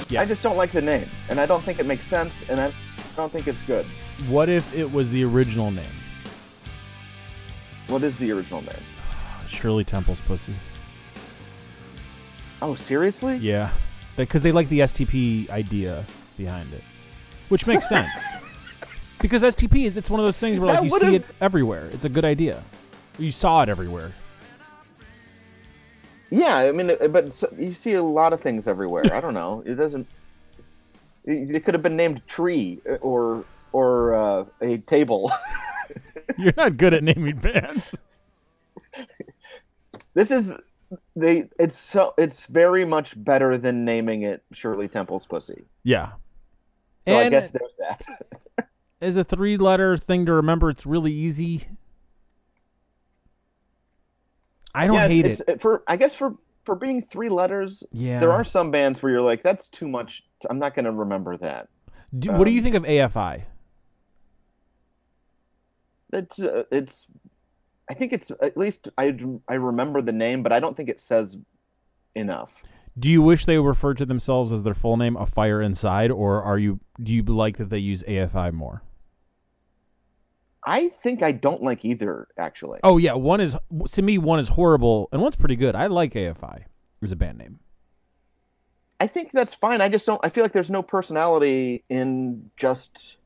Yeah. 0.09 0.21
I 0.21 0.25
just 0.25 0.43
don't 0.43 0.57
like 0.57 0.73
the 0.73 0.83
name, 0.83 1.09
and 1.29 1.41
I 1.41 1.47
don't 1.47 1.63
think 1.65 1.81
it 1.81 1.87
makes 1.87 2.05
sense, 2.05 2.49
and 2.49 2.61
I 2.61 2.73
don't 3.17 3.33
think 3.33 3.49
it's 3.49 3.63
good. 3.63 3.85
What 4.29 4.49
if 4.49 4.75
it 4.75 4.91
was 4.91 5.11
the 5.11 5.25
original 5.25 5.71
name? 5.71 5.85
What 7.89 8.03
is 8.03 8.17
the 8.19 8.31
original 8.33 8.63
name? 8.63 8.75
Shirley 9.49 9.85
Temple's 9.85 10.21
pussy. 10.21 10.55
Oh, 12.63 12.75
seriously? 12.75 13.37
Yeah, 13.37 13.71
because 14.17 14.43
they 14.43 14.53
like 14.53 14.69
the 14.69 14.81
STP 14.81 15.51
idea 15.51 16.05
behind 16.37 16.73
it, 16.73 16.83
which 17.49 17.67
makes 17.67 17.89
sense. 17.89 18.11
because 19.21 19.43
STP 19.43 19.87
is 19.87 19.97
it's 19.97 20.11
one 20.11 20.21
of 20.21 20.27
those 20.27 20.39
things 20.39 20.59
where 20.59 20.69
like 20.69 20.83
That 20.83 20.85
you 20.85 20.99
see 20.99 21.17
it 21.17 21.27
everywhere. 21.41 21.87
It's 21.93 22.05
a 22.05 22.09
good 22.09 22.25
idea. 22.25 22.63
You 23.19 23.31
saw 23.31 23.63
it 23.63 23.69
everywhere. 23.69 24.13
Yeah, 26.31 26.57
I 26.57 26.73
mean, 26.73 26.91
uh, 26.91 27.09
but 27.09 27.43
you 27.57 27.73
see 27.73 27.95
a 27.95 28.03
lot 28.03 28.33
of 28.33 28.41
things 28.41 28.67
everywhere. 28.67 29.05
I 29.13 29.21
don't 29.21 29.35
know. 29.35 29.63
It 29.65 29.75
doesn't. 29.75 30.07
It, 31.25 31.65
could 31.65 31.75
have 31.75 31.83
been 31.83 31.97
named 31.97 32.27
tree 32.27 32.81
uh, 32.89 32.95
or 32.95 33.45
or 33.73 34.15
uh, 34.15 34.45
a 34.61 34.79
table. 34.79 35.31
You're 36.39 36.55
not 36.57 36.77
good 36.77 36.95
at 36.95 37.05
naming 37.05 37.37
bands. 37.37 37.97
this 40.15 40.31
is 40.31 40.55
they. 41.15 41.49
It's 41.59 41.79
so. 41.79 42.15
It's 42.19 42.47
very 42.47 42.85
much 42.85 43.23
better 43.23 43.57
than 43.57 43.85
naming 43.85 44.23
it 44.23 44.43
Shirley 44.53 44.89
Temple's 44.89 45.27
pussy. 45.27 45.65
Yeah. 45.85 46.13
So 47.03 47.17
I 47.17 47.29
guess 47.29 47.51
there's 47.51 47.73
that. 47.79 48.69
As 49.01 49.17
a 49.17 49.23
three 49.23 49.57
letter 49.57 49.97
thing 49.97 50.27
to 50.27 50.33
remember, 50.33 50.71
it's 50.71 50.87
really 50.87 51.13
easy. 51.13 51.67
I 54.77 54.87
don't 54.87 54.97
yeah, 54.97 55.09
hate 55.09 55.27
it's, 55.27 55.41
it. 55.41 55.49
it's, 55.49 55.63
for. 55.63 55.83
I 55.89 55.97
guess 55.97 56.15
for 56.15 56.37
for 56.65 56.75
being 56.75 57.01
three 57.01 57.31
letters. 57.31 57.83
Yeah. 57.93 58.21
There 58.21 58.33
are 58.33 58.45
some 58.45 58.71
bands 58.71 59.03
where 59.03 59.11
you're 59.11 59.23
like, 59.23 59.43
that's 59.43 59.69
too 59.69 59.89
much. 59.89 60.23
I'm 60.51 60.59
not 60.59 60.75
going 60.75 60.85
to 60.85 60.93
remember 60.93 61.37
that. 61.39 61.69
Do, 62.17 62.33
what 62.33 62.45
do 62.45 62.51
you 62.51 62.59
um, 62.59 62.65
think 62.65 62.75
of 62.75 62.83
AFI? 62.83 63.45
It's 66.13 66.39
uh, 66.39 66.65
it's. 66.71 67.07
I 67.89 67.95
think 67.95 68.13
it's 68.13 68.31
at 68.43 68.57
least 68.57 68.89
I 68.99 69.17
I 69.49 69.55
remember 69.55 70.03
the 70.03 70.13
name, 70.13 70.43
but 70.43 70.53
I 70.53 70.61
don't 70.61 70.77
think 70.77 70.89
it 70.89 71.01
says 71.01 71.39
enough. 72.15 72.63
Do 72.99 73.11
you 73.11 73.23
wish 73.23 73.45
they 73.45 73.59
referred 73.59 73.99
to 73.99 74.07
themselves 74.07 74.53
as 74.53 74.63
their 74.63 74.75
full 74.75 74.97
name, 74.97 75.17
A 75.17 75.27
Fire 75.27 75.63
Inside, 75.63 76.11
or 76.11 76.43
are 76.43 76.59
you 76.59 76.81
do 77.03 77.15
you 77.15 77.23
like 77.23 77.57
that 77.59 77.71
they 77.71 77.79
use 77.79 78.03
AFI 78.05 78.53
more? 78.53 78.83
I 80.69 80.89
think 80.89 81.23
I 81.23 81.31
don't 81.33 81.63
like 81.63 81.85
either. 81.85 82.27
Actually, 82.37 82.81
Oh 82.83 82.99
yeah, 82.99 83.13
one 83.15 83.41
is 83.41 83.57
to 83.93 84.03
me 84.03 84.19
one 84.19 84.39
is 84.41 84.49
horrible 84.49 85.09
and 85.13 85.23
one's 85.23 85.37
pretty 85.37 85.57
good. 85.57 85.75
I 85.77 85.87
like 85.87 86.15
AFI 86.15 86.65
as 87.03 87.13
a 87.13 87.17
band 87.17 87.39
name. 87.39 87.61
I 88.99 89.07
think 89.07 89.31
that's 89.33 89.55
fine. 89.55 89.81
I 89.81 89.89
just 89.89 90.07
don't. 90.07 90.21
I 90.25 90.29
feel 90.29 90.43
like 90.43 90.53
there's 90.53 90.71
no 90.71 90.83
personality 90.83 91.85
in 91.89 92.51
just. 92.57 93.17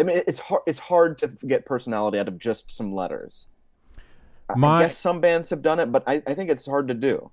I 0.00 0.02
mean, 0.02 0.22
it's 0.26 0.40
hard. 0.40 0.62
It's 0.66 0.78
hard 0.78 1.18
to 1.18 1.28
get 1.46 1.64
personality 1.66 2.18
out 2.18 2.26
of 2.26 2.38
just 2.38 2.70
some 2.70 2.92
letters. 2.92 3.46
I- 4.50 4.56
My- 4.56 4.78
I 4.78 4.82
guess 4.86 4.98
some 4.98 5.20
bands 5.20 5.50
have 5.50 5.62
done 5.62 5.78
it, 5.78 5.92
but 5.92 6.02
I, 6.06 6.22
I 6.26 6.34
think 6.34 6.50
it's 6.50 6.66
hard 6.66 6.88
to 6.88 6.94
do. 6.94 7.30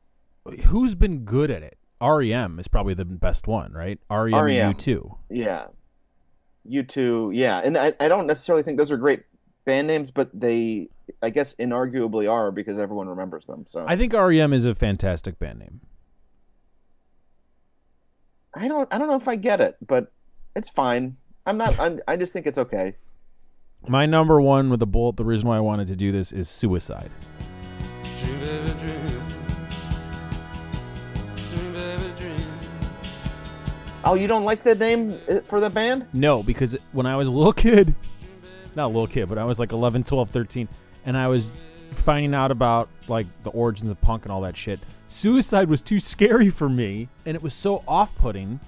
Who's 0.67 0.95
been 0.95 1.19
good 1.25 1.49
at 1.49 1.63
it? 1.63 1.77
REM 2.01 2.59
is 2.59 2.67
probably 2.67 2.93
the 2.93 3.05
best 3.05 3.47
one, 3.47 3.71
right? 3.73 3.99
REM, 4.09 4.33
REM. 4.33 4.69
and 4.69 4.77
U2. 4.77 5.17
Yeah, 5.29 5.67
you 6.65 6.83
two. 6.83 7.31
Yeah, 7.33 7.59
and 7.63 7.77
I, 7.77 7.93
I 7.99 8.07
don't 8.07 8.27
necessarily 8.27 8.63
think 8.63 8.77
those 8.77 8.91
are 8.91 8.97
great 8.97 9.23
band 9.65 9.87
names, 9.87 10.11
but 10.11 10.29
they, 10.33 10.89
I 11.21 11.29
guess, 11.29 11.55
inarguably 11.55 12.31
are 12.31 12.51
because 12.51 12.79
everyone 12.79 13.07
remembers 13.07 13.45
them. 13.45 13.65
So 13.67 13.85
I 13.87 13.95
think 13.95 14.13
REM 14.13 14.53
is 14.53 14.65
a 14.65 14.75
fantastic 14.75 15.39
band 15.39 15.59
name. 15.59 15.81
I 18.53 18.67
don't. 18.67 18.93
I 18.93 18.97
don't 18.97 19.07
know 19.07 19.15
if 19.15 19.27
I 19.27 19.35
get 19.35 19.61
it, 19.61 19.77
but 19.85 20.11
it's 20.55 20.69
fine. 20.69 21.17
I'm 21.45 21.57
not. 21.57 21.79
I'm, 21.79 22.01
I 22.07 22.17
just 22.17 22.33
think 22.33 22.47
it's 22.47 22.57
okay. 22.57 22.95
My 23.87 24.05
number 24.05 24.39
one 24.39 24.69
with 24.69 24.81
a 24.83 24.85
bullet, 24.85 25.17
the 25.17 25.25
reason 25.25 25.47
why 25.47 25.57
I 25.57 25.59
wanted 25.59 25.87
to 25.87 25.95
do 25.95 26.11
this 26.11 26.31
is 26.31 26.49
Suicide. 26.49 27.09
Dream, 28.19 28.39
baby, 28.39 28.71
dream. 28.77 29.21
Dream, 31.35 31.73
baby, 31.73 32.13
dream. 32.17 32.39
Oh, 34.03 34.13
you 34.13 34.27
don't 34.27 34.43
like 34.43 34.63
the 34.63 34.75
name 34.75 35.19
uh, 35.29 35.39
for 35.41 35.59
the 35.59 35.69
band? 35.69 36.05
No, 36.13 36.43
because 36.43 36.77
when 36.91 37.07
I 37.07 37.15
was 37.15 37.27
a 37.27 37.31
little 37.31 37.53
kid, 37.53 37.95
not 38.75 38.85
a 38.85 38.87
little 38.87 39.07
kid, 39.07 39.29
but 39.29 39.37
I 39.37 39.43
was 39.43 39.59
like 39.59 39.71
11, 39.71 40.03
12, 40.03 40.29
13, 40.29 40.67
and 41.05 41.17
I 41.17 41.27
was 41.27 41.49
finding 41.91 42.33
out 42.33 42.51
about 42.51 42.89
like 43.07 43.27
the 43.43 43.49
origins 43.51 43.89
of 43.89 43.99
punk 44.01 44.23
and 44.23 44.31
all 44.31 44.41
that 44.41 44.55
shit. 44.55 44.79
Suicide 45.07 45.67
was 45.67 45.81
too 45.81 45.99
scary 45.99 46.49
for 46.49 46.69
me, 46.69 47.09
and 47.25 47.35
it 47.35 47.43
was 47.43 47.53
so 47.53 47.83
off-putting 47.87 48.59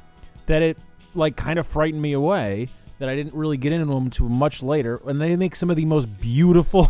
that 0.45 0.61
it 0.61 0.77
like 1.15 1.35
kind 1.35 1.57
of 1.59 1.65
frightened 1.65 2.01
me 2.01 2.13
away 2.13 2.67
that 2.99 3.09
I 3.09 3.15
didn't 3.15 3.33
really 3.33 3.57
get 3.57 3.71
into 3.73 3.85
them 3.85 4.05
until 4.05 4.29
much 4.29 4.61
later. 4.61 4.99
And 5.05 5.19
they 5.19 5.35
make 5.35 5.55
some 5.55 5.69
of 5.69 5.75
the 5.75 5.85
most 5.85 6.05
beautiful 6.19 6.89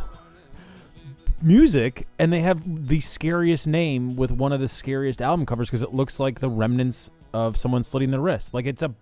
music, 1.41 2.07
and 2.19 2.31
they 2.31 2.41
have 2.41 2.87
the 2.87 2.99
scariest 2.99 3.67
name 3.67 4.15
with 4.15 4.31
one 4.31 4.51
of 4.51 4.59
the 4.59 4.67
scariest 4.67 5.21
album 5.21 5.45
covers 5.45 5.69
because 5.69 5.83
it 5.83 5.93
looks 5.93 6.19
like 6.19 6.39
the 6.39 6.49
remnants 6.49 7.11
of 7.33 7.57
someone 7.57 7.83
slitting 7.83 8.11
their 8.11 8.21
wrist. 8.21 8.53
Like 8.53 8.65
it's 8.65 8.81
a 8.81 8.93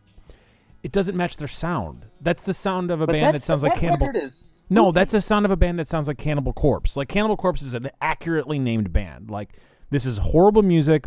it 0.83 0.91
doesn't 0.91 1.15
match 1.15 1.38
their 1.38 1.47
sound. 1.47 2.05
That's 2.21 2.43
the 2.43 2.53
sound 2.53 2.91
of 2.91 3.01
a 3.01 3.05
But 3.07 3.13
band 3.13 3.35
that 3.35 3.41
sounds 3.41 3.63
like 3.63 3.73
that 3.73 3.79
Cannibal. 3.79 4.09
is- 4.15 4.50
No, 4.69 4.91
that's 4.91 5.13
a 5.13 5.21
sound 5.21 5.45
of 5.45 5.51
a 5.51 5.57
band 5.57 5.77
that 5.79 5.88
sounds 5.88 6.07
like 6.07 6.17
Cannibal 6.17 6.53
Corpse. 6.53 6.95
Like 6.97 7.07
Cannibal 7.09 7.38
Corpse 7.38 7.61
is 7.61 7.73
an 7.73 7.89
accurately 8.01 8.57
named 8.59 8.91
band. 8.93 9.29
Like 9.29 9.50
this 9.89 10.05
is 10.05 10.17
horrible 10.17 10.63
music 10.63 11.05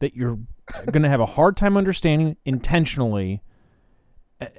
that 0.00 0.14
you're 0.14 0.38
going 0.90 1.02
to 1.02 1.08
have 1.08 1.20
a 1.20 1.26
hard 1.26 1.56
time 1.56 1.76
understanding 1.76 2.36
intentionally. 2.44 3.40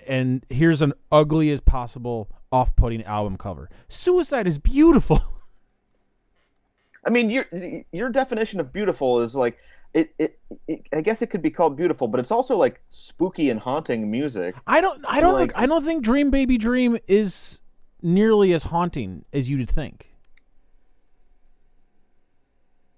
And 0.08 0.44
here's 0.50 0.82
an 0.82 0.94
ugly 1.12 1.52
as 1.52 1.60
possible 1.62 2.30
off-putting 2.52 3.04
album 3.04 3.38
cover. 3.38 3.70
Suicide 3.90 4.48
is 4.48 4.58
beautiful. 4.58 5.20
I 7.06 7.10
mean, 7.10 7.30
your 7.30 7.46
your 7.92 8.10
definition 8.10 8.60
of 8.60 8.74
beautiful 8.74 9.22
is 9.22 9.36
like 9.36 9.58
it, 9.94 10.14
it, 10.20 10.40
it. 10.68 10.88
I 10.94 11.02
guess 11.02 11.22
it 11.22 11.28
could 11.28 11.42
be 11.42 11.50
called 11.50 11.76
beautiful, 11.78 12.08
but 12.08 12.20
it's 12.20 12.32
also 12.32 12.56
like 12.56 12.82
spooky 12.90 13.50
and 13.50 13.60
haunting 13.60 14.10
music. 14.12 14.56
I 14.68 14.82
don't 14.82 15.04
I 15.08 15.20
don't 15.22 15.34
Like- 15.34 15.52
I 15.56 15.66
don't 15.66 15.84
think 15.84 16.04
Dream 16.04 16.30
Baby 16.30 16.58
Dream 16.58 16.98
is 17.08 17.60
nearly 18.02 18.54
as 18.54 18.64
haunting 18.64 19.26
as 19.34 19.50
you'd 19.50 19.70
think. 19.70 20.14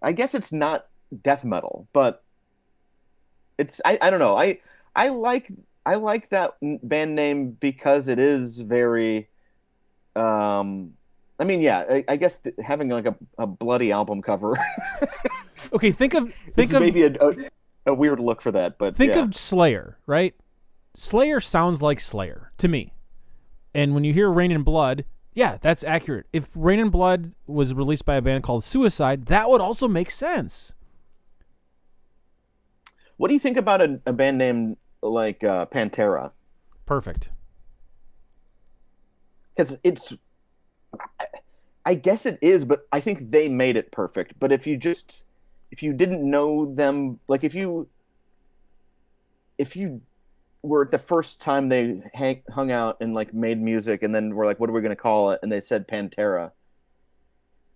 I 0.02 0.12
guess 0.14 0.34
it's 0.34 0.52
not 0.54 0.88
death 1.24 1.44
metal, 1.44 1.88
but 1.94 2.24
it's 3.58 3.82
I, 3.86 3.98
I 4.02 4.10
don't 4.10 4.20
know. 4.20 4.38
I 4.38 4.60
I 4.96 5.10
like 5.10 5.52
I 5.86 5.96
like 5.96 6.30
that 6.30 6.56
band 6.62 7.16
name 7.16 7.52
because 7.52 8.08
it 8.08 8.20
is 8.20 8.60
very 8.62 9.28
um 10.16 10.94
I 11.42 11.46
mean, 11.46 11.62
yeah, 11.62 11.86
I, 11.90 12.04
I 12.10 12.16
guess 12.18 12.40
th- 12.40 12.56
having 12.62 12.90
like 12.90 13.06
a, 13.08 13.16
a 13.38 13.48
bloody 13.48 13.94
album 13.94 14.22
cover 14.22 14.58
Okay, 15.74 15.92
think 15.92 16.14
of 16.14 16.34
think 16.54 16.74
of 16.74 16.82
maybe 16.82 17.04
a, 17.04 17.14
a, 17.14 17.34
a 17.88 17.94
weird 17.94 18.20
look 18.20 18.42
for 18.42 18.52
that, 18.52 18.78
but 18.78 18.96
Think 18.96 19.14
yeah. 19.14 19.24
of 19.24 19.36
Slayer, 19.36 19.98
right? 20.06 20.36
Slayer 20.96 21.40
sounds 21.40 21.82
like 21.82 22.00
Slayer 22.00 22.52
to 22.58 22.68
me. 22.68 22.94
And 23.74 23.94
when 23.94 24.04
you 24.04 24.14
hear 24.14 24.30
Raining 24.30 24.64
Blood, 24.64 25.06
yeah, 25.34 25.58
that's 25.62 25.84
accurate. 25.84 26.26
If 26.34 26.50
Raining 26.56 26.90
Blood 26.90 27.34
was 27.46 27.74
released 27.74 28.06
by 28.06 28.16
a 28.16 28.22
band 28.22 28.44
called 28.44 28.64
Suicide, 28.64 29.28
that 29.28 29.50
would 29.50 29.62
also 29.62 29.88
make 29.88 30.12
sense. 30.12 30.74
What 33.18 33.28
do 33.28 33.34
you 33.34 33.40
think 33.40 33.58
about 33.58 33.82
a, 33.82 34.00
a 34.06 34.14
band 34.14 34.38
name 34.38 34.78
like 35.02 35.44
uh, 35.44 35.66
Pantera? 35.68 36.32
Perfect. 36.86 37.30
Because 39.56 39.78
it's, 39.84 40.14
I 41.86 41.94
guess 41.94 42.26
it 42.26 42.40
is, 42.42 42.66
but 42.66 42.88
I 42.92 43.00
think 43.00 43.32
they 43.32 43.50
made 43.50 43.76
it 43.76 43.92
perfect. 43.92 44.40
But 44.40 44.52
if 44.52 44.66
you 44.66 44.78
just, 44.78 45.24
if 45.72 45.84
you 45.84 45.94
didn't 45.94 46.28
know 46.28 46.74
them, 46.74 47.20
like 47.28 47.44
if 47.44 47.54
you, 47.54 47.88
if 49.58 49.76
you 49.76 50.02
were 50.62 50.88
the 50.92 51.00
first 51.00 51.40
time 51.40 51.70
they 51.70 52.02
hang, 52.14 52.42
hung 52.52 52.72
out 52.72 52.98
and 53.02 53.14
like 53.14 53.34
made 53.34 53.62
music, 53.62 54.04
and 54.04 54.14
then 54.14 54.36
we're 54.36 54.46
like, 54.46 54.60
what 54.60 54.70
are 54.70 54.74
we 54.74 54.82
going 54.82 54.90
to 54.90 54.96
call 54.96 55.32
it? 55.32 55.40
And 55.44 55.52
they 55.52 55.62
said 55.62 55.88
Pantera. 55.88 56.52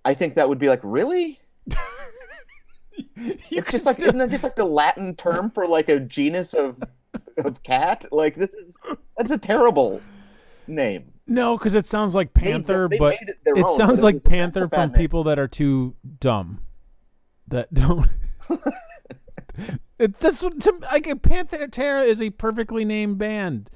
I 0.06 0.14
think 0.14 0.34
that 0.36 0.50
would 0.50 0.60
be 0.60 0.68
like, 0.68 0.82
really? 0.84 1.40
it's 3.16 3.72
just 3.72 3.86
like 3.86 4.02
isn't 4.02 4.18
that 4.18 4.30
just 4.30 4.44
like 4.44 4.56
the 4.56 4.66
Latin 4.66 5.16
term 5.16 5.50
for 5.50 5.68
like 5.68 5.90
a 5.90 6.00
genus 6.00 6.54
of 6.54 6.82
of 7.38 7.64
cat? 7.64 8.06
Like 8.12 8.36
this 8.36 8.54
is 8.54 8.76
that's 9.18 9.32
a 9.32 9.38
terrible 9.38 10.02
name. 10.68 11.06
No, 11.26 11.58
because 11.58 11.74
it 11.74 11.86
sounds 11.86 12.14
like 12.16 12.34
Panther, 12.34 12.88
they 12.90 12.98
but 12.98 13.14
it 13.14 13.38
it 13.46 13.66
own, 13.66 13.78
sounds 13.78 14.02
but 14.02 14.06
like 14.06 14.16
it 14.16 14.24
was- 14.26 14.30
Panther 14.32 14.68
from 14.68 14.92
people 14.92 15.24
that 15.24 15.40
are 15.40 15.48
too 15.48 15.96
dumb. 16.20 16.60
That 17.48 17.74
don't. 17.74 18.10
It, 20.00 20.20
that's 20.20 20.42
what, 20.42 20.60
to, 20.62 20.74
like 20.92 21.06
Pantera 21.06 22.06
is 22.06 22.22
a 22.22 22.30
perfectly 22.32 22.84
named 22.84 23.18
band. 23.18 23.70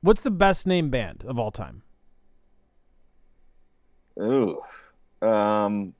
What's 0.00 0.22
the 0.22 0.30
best 0.30 0.66
named 0.66 0.90
band 0.90 1.24
of 1.26 1.38
all 1.38 1.50
time? 1.50 1.82
Ooh. 4.20 4.60
Um, 5.22 5.94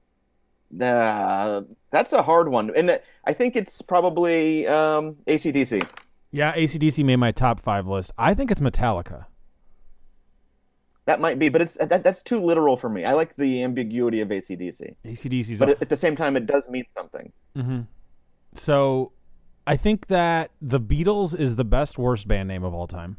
uh, 0.78 1.62
that's 1.90 2.12
a 2.12 2.22
hard 2.22 2.48
one. 2.48 2.70
And 2.76 3.00
I 3.24 3.32
think 3.32 3.56
it's 3.56 3.80
probably 3.80 4.66
um, 4.66 5.16
ACDC. 5.26 5.88
Yeah, 6.32 6.54
ACDC 6.54 7.04
made 7.04 7.16
my 7.16 7.32
top 7.32 7.60
five 7.60 7.86
list. 7.86 8.12
I 8.18 8.34
think 8.34 8.50
it's 8.50 8.60
Metallica. 8.60 9.26
That 11.06 11.20
might 11.20 11.38
be, 11.38 11.48
but 11.48 11.62
it's 11.62 11.74
that, 11.74 12.02
that's 12.02 12.22
too 12.22 12.40
literal 12.40 12.76
for 12.76 12.88
me. 12.88 13.04
I 13.04 13.12
like 13.12 13.36
the 13.36 13.62
ambiguity 13.62 14.20
of 14.20 14.28
ACDC. 14.28 14.96
ACDC's 15.04 15.58
But 15.58 15.80
at 15.80 15.88
the 15.88 15.96
same 15.96 16.16
time, 16.16 16.36
it 16.36 16.46
does 16.46 16.68
mean 16.68 16.84
something. 16.92 17.32
hmm 17.54 17.80
So 18.54 19.12
I 19.66 19.76
think 19.76 20.08
that 20.08 20.50
the 20.60 20.80
Beatles 20.80 21.38
is 21.38 21.54
the 21.54 21.64
best 21.64 21.96
worst 21.96 22.26
band 22.26 22.48
name 22.48 22.64
of 22.64 22.74
all 22.74 22.88
time. 22.88 23.16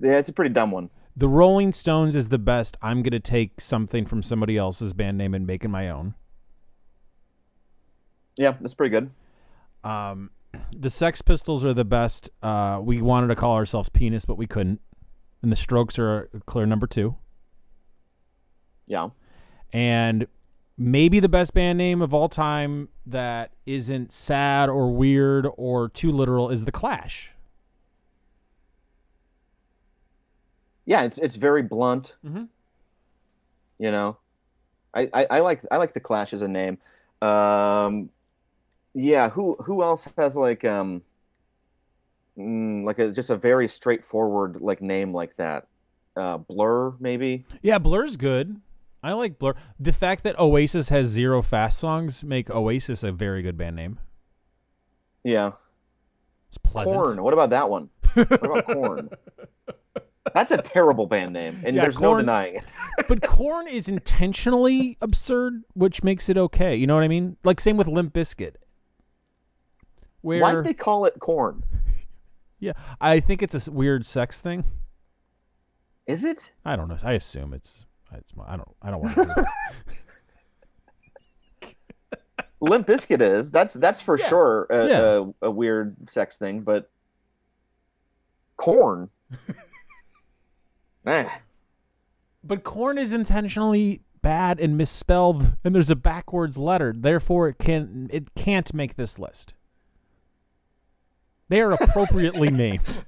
Yeah, 0.00 0.18
it's 0.18 0.28
a 0.30 0.32
pretty 0.32 0.52
dumb 0.54 0.70
one. 0.70 0.90
The 1.16 1.28
Rolling 1.28 1.72
Stones 1.72 2.16
is 2.16 2.30
the 2.30 2.38
best. 2.38 2.76
I'm 2.82 3.02
going 3.02 3.12
to 3.12 3.20
take 3.20 3.60
something 3.60 4.06
from 4.06 4.22
somebody 4.22 4.56
else's 4.56 4.92
band 4.92 5.16
name 5.16 5.34
and 5.34 5.46
make 5.46 5.64
it 5.64 5.68
my 5.68 5.88
own. 5.88 6.14
Yeah, 8.36 8.56
that's 8.60 8.74
pretty 8.74 8.90
good. 8.90 9.10
Um, 9.84 10.30
the 10.76 10.90
Sex 10.90 11.22
Pistols 11.22 11.64
are 11.64 11.74
the 11.74 11.84
best. 11.84 12.30
Uh, 12.42 12.80
we 12.82 13.00
wanted 13.00 13.28
to 13.28 13.36
call 13.36 13.54
ourselves 13.54 13.88
Penis, 13.90 14.24
but 14.24 14.36
we 14.36 14.46
couldn't. 14.46 14.80
And 15.44 15.52
the 15.52 15.56
Strokes 15.56 15.98
are 15.98 16.30
a 16.32 16.40
clear 16.46 16.64
number 16.64 16.86
two. 16.86 17.16
Yeah. 18.86 19.10
And 19.74 20.26
maybe 20.78 21.20
the 21.20 21.28
best 21.28 21.52
band 21.52 21.76
name 21.76 22.00
of 22.00 22.14
all 22.14 22.30
time 22.30 22.88
that 23.04 23.52
isn't 23.66 24.10
sad 24.10 24.70
or 24.70 24.90
weird 24.90 25.46
or 25.58 25.90
too 25.90 26.10
literal 26.10 26.48
is 26.48 26.64
The 26.64 26.72
Clash. 26.72 27.30
Yeah, 30.86 31.02
it's 31.02 31.18
it's 31.18 31.36
very 31.36 31.60
blunt. 31.60 32.14
Mhm. 32.24 32.48
You 33.78 33.90
know, 33.90 34.16
I, 34.94 35.10
I, 35.12 35.26
I 35.28 35.40
like 35.40 35.60
I 35.70 35.76
like 35.76 35.92
the 35.92 36.00
Clash 36.00 36.32
as 36.32 36.40
a 36.40 36.48
name. 36.48 36.78
Um, 37.20 38.08
yeah, 38.94 39.28
who 39.28 39.56
who 39.56 39.82
else 39.82 40.08
has 40.16 40.36
like 40.36 40.64
um, 40.64 41.02
mm, 42.38 42.84
like 42.84 42.98
a 42.98 43.12
just 43.12 43.30
a 43.30 43.36
very 43.36 43.68
straightforward 43.68 44.60
like 44.60 44.80
name 44.80 45.12
like 45.12 45.36
that? 45.36 45.66
Uh, 46.16 46.38
Blur 46.38 46.94
maybe. 47.00 47.44
Yeah, 47.62 47.78
Blur's 47.78 48.16
good. 48.16 48.60
I 49.02 49.12
like 49.12 49.38
Blur. 49.38 49.54
The 49.78 49.92
fact 49.92 50.24
that 50.24 50.38
Oasis 50.38 50.88
has 50.88 51.08
zero 51.08 51.42
fast 51.42 51.78
songs 51.78 52.24
make 52.24 52.48
Oasis 52.50 53.02
a 53.02 53.12
very 53.12 53.42
good 53.42 53.56
band 53.58 53.76
name. 53.76 53.98
Yeah, 55.24 55.52
It's 56.48 56.58
pleasant. 56.58 56.96
Korn. 56.96 57.22
What 57.22 57.32
about 57.32 57.50
that 57.50 57.68
one? 57.70 57.90
What 58.14 58.44
about 58.44 58.66
Korn? 58.66 59.10
That's 60.34 60.50
a 60.50 60.56
terrible 60.56 61.06
band 61.06 61.32
name, 61.32 61.60
and 61.64 61.76
Yeah, 61.76 61.82
there's 61.82 62.00
no 62.00 62.16
denying 62.16 62.56
it. 62.56 62.72
but 63.08 63.22
Korn 63.22 63.68
is 63.68 63.88
intentionally 63.88 64.96
absurd, 65.00 65.64
which 65.74 66.02
makes 66.02 66.28
it 66.28 66.38
okay. 66.38 66.74
You 66.74 66.86
know 66.86 66.94
what 66.94 67.04
I 67.04 67.08
mean? 67.08 67.36
Like 67.44 67.60
same 67.60 67.76
with 67.76 67.88
Limp 67.88 68.14
Bizkit. 68.14 68.54
Where 70.22 70.40
Why'd 70.40 70.64
they 70.64 70.72
call 70.72 71.04
it 71.04 71.18
Korn? 71.20 71.62
Yeah, 72.64 72.72
I 73.00 73.20
think 73.20 73.42
it's 73.42 73.66
a 73.66 73.70
weird 73.70 74.06
sex 74.06 74.40
thing. 74.40 74.64
Is 76.06 76.24
it? 76.24 76.50
I 76.64 76.76
don't 76.76 76.88
know. 76.88 76.96
I 77.02 77.12
assume 77.12 77.52
it's. 77.54 77.86
it's 78.12 78.32
I 78.46 78.56
don't. 78.56 78.68
I 78.82 78.90
don't 78.90 79.02
want 79.02 79.14
to. 79.14 79.46
Limp 82.60 82.86
Bizkit 82.86 83.20
is. 83.20 83.50
That's 83.50 83.74
that's 83.74 84.00
for 84.00 84.18
Yeah. 84.18 84.28
sure 84.28 84.66
a, 84.70 84.88
Yeah. 84.88 85.00
a, 85.42 85.46
a 85.48 85.50
weird 85.50 86.08
sex 86.08 86.38
thing, 86.38 86.62
but 86.62 86.90
Korn. 88.56 89.10
eh. 91.06 91.28
but 92.42 92.62
Korn 92.64 92.96
is 92.98 93.12
intentionally 93.12 94.00
bad 94.22 94.58
and 94.60 94.78
misspelled, 94.78 95.56
and 95.64 95.74
there's 95.74 95.90
a 95.90 95.96
backwards 95.96 96.56
letter. 96.56 96.94
Therefore, 96.96 97.48
it 97.48 97.58
can 97.58 98.08
it 98.10 98.34
can't 98.34 98.72
make 98.72 98.96
this 98.96 99.18
list. 99.18 99.52
They 101.48 101.60
are 101.60 101.72
appropriately 101.72 102.50
named. 102.64 103.04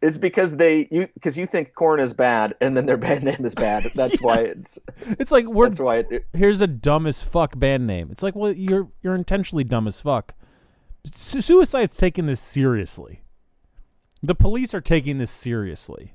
It's 0.00 0.16
because 0.16 0.56
they 0.56 0.88
you 0.90 1.08
because 1.14 1.36
you 1.36 1.46
think 1.46 1.74
Korn 1.74 2.00
is 2.00 2.14
bad, 2.14 2.54
and 2.60 2.76
then 2.76 2.86
their 2.86 2.96
band 2.96 3.24
name 3.24 3.44
is 3.44 3.54
bad. 3.54 3.84
That's 3.94 4.20
why 4.20 4.38
it's 4.38 4.78
It's 5.18 5.30
like 5.32 5.46
we're 5.46 5.68
that's 5.68 5.80
why 5.80 5.96
it, 6.10 6.26
here's 6.32 6.60
a 6.60 6.66
dumb 6.66 7.06
as 7.06 7.22
fuck 7.22 7.58
band 7.58 7.86
name. 7.86 8.08
It's 8.10 8.22
like, 8.22 8.34
well, 8.34 8.52
you're 8.52 8.88
you're 9.02 9.14
intentionally 9.14 9.64
dumb 9.64 9.86
as 9.86 10.00
fuck. 10.00 10.34
Su- 11.12 11.40
Suicide's 11.42 11.96
taking 11.98 12.26
this 12.26 12.40
seriously. 12.40 13.22
The 14.22 14.34
police 14.34 14.72
are 14.72 14.80
taking 14.80 15.18
this 15.18 15.30
seriously. 15.30 16.14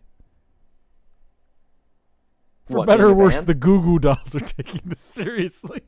For 2.68 2.78
What, 2.78 2.88
better 2.88 3.08
or 3.08 3.14
worse, 3.14 3.36
band? 3.38 3.48
the 3.48 3.54
Goo 3.56 3.82
Goo 3.82 4.00
Dolls 4.00 4.34
are 4.34 4.40
taking 4.40 4.82
this 4.86 5.02
seriously. 5.02 5.82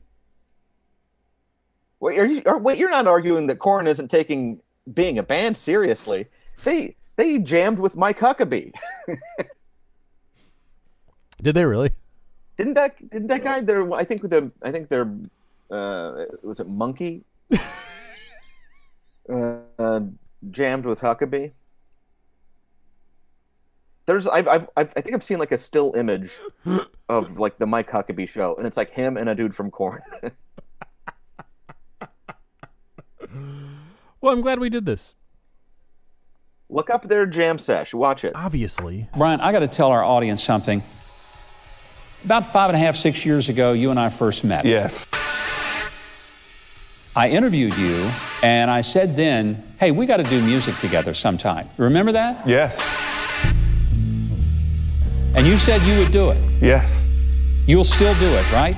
Wait, 2.02 2.18
are 2.18 2.26
you, 2.26 2.42
are, 2.46 2.58
wait, 2.58 2.78
you're 2.78 2.90
not 2.90 3.06
arguing 3.06 3.46
that 3.46 3.60
Korn 3.60 3.86
isn't 3.86 4.08
taking 4.08 4.60
being 4.92 5.18
a 5.18 5.22
band 5.22 5.56
seriously. 5.56 6.26
They 6.64 6.96
they 7.14 7.38
jammed 7.38 7.78
with 7.78 7.94
Mike 7.94 8.18
Huckabee. 8.18 8.72
Did 11.42 11.54
they 11.54 11.64
really? 11.64 11.92
Didn't 12.56 12.74
that 12.74 12.98
didn't 13.08 13.28
that 13.28 13.44
guy 13.44 13.60
there 13.60 13.92
I 13.92 14.02
think 14.02 14.22
the 14.22 14.50
I 14.64 14.72
think 14.72 14.88
they're 14.88 15.14
uh 15.70 16.24
was 16.42 16.58
it 16.58 16.66
Munky? 16.68 17.22
uh, 19.32 19.58
uh, 19.78 20.00
jammed 20.50 20.84
with 20.84 21.00
Huckabee. 21.00 21.52
There's 24.06 24.26
I've, 24.26 24.48
I've 24.48 24.68
I've 24.76 24.92
I 24.96 25.00
think 25.02 25.14
I've 25.14 25.22
seen 25.22 25.38
like 25.38 25.52
a 25.52 25.58
still 25.58 25.94
image 25.94 26.40
of 27.08 27.38
like 27.38 27.58
the 27.58 27.66
Mike 27.66 27.92
Huckabee 27.92 28.28
show 28.28 28.56
and 28.56 28.66
it's 28.66 28.76
like 28.76 28.90
him 28.90 29.16
and 29.16 29.28
a 29.28 29.36
dude 29.36 29.54
from 29.54 29.70
Korn. 29.70 30.02
Well, 34.22 34.32
I'm 34.32 34.40
glad 34.40 34.60
we 34.60 34.70
did 34.70 34.86
this. 34.86 35.16
Look 36.68 36.90
up 36.90 37.06
their 37.08 37.26
jam 37.26 37.58
sesh. 37.58 37.92
Watch 37.92 38.24
it. 38.24 38.32
Obviously. 38.36 39.08
Brian, 39.16 39.40
I 39.40 39.50
got 39.50 39.58
to 39.58 39.68
tell 39.68 39.88
our 39.88 40.04
audience 40.04 40.42
something. 40.42 40.78
About 42.24 42.46
five 42.46 42.70
and 42.70 42.76
a 42.76 42.78
half, 42.78 42.94
six 42.94 43.26
years 43.26 43.48
ago, 43.48 43.72
you 43.72 43.90
and 43.90 43.98
I 43.98 44.08
first 44.08 44.44
met. 44.44 44.64
Yes. 44.64 45.08
I 47.14 47.30
interviewed 47.30 47.76
you, 47.76 48.10
and 48.44 48.70
I 48.70 48.80
said 48.80 49.16
then, 49.16 49.62
hey, 49.80 49.90
we 49.90 50.06
got 50.06 50.18
to 50.18 50.22
do 50.22 50.40
music 50.40 50.78
together 50.78 51.12
sometime. 51.12 51.66
Remember 51.76 52.12
that? 52.12 52.46
Yes. 52.46 52.78
And 55.36 55.46
you 55.46 55.58
said 55.58 55.82
you 55.82 55.98
would 55.98 56.12
do 56.12 56.30
it. 56.30 56.38
Yes. 56.62 57.64
You'll 57.66 57.84
still 57.84 58.14
do 58.14 58.32
it, 58.32 58.50
right? 58.52 58.76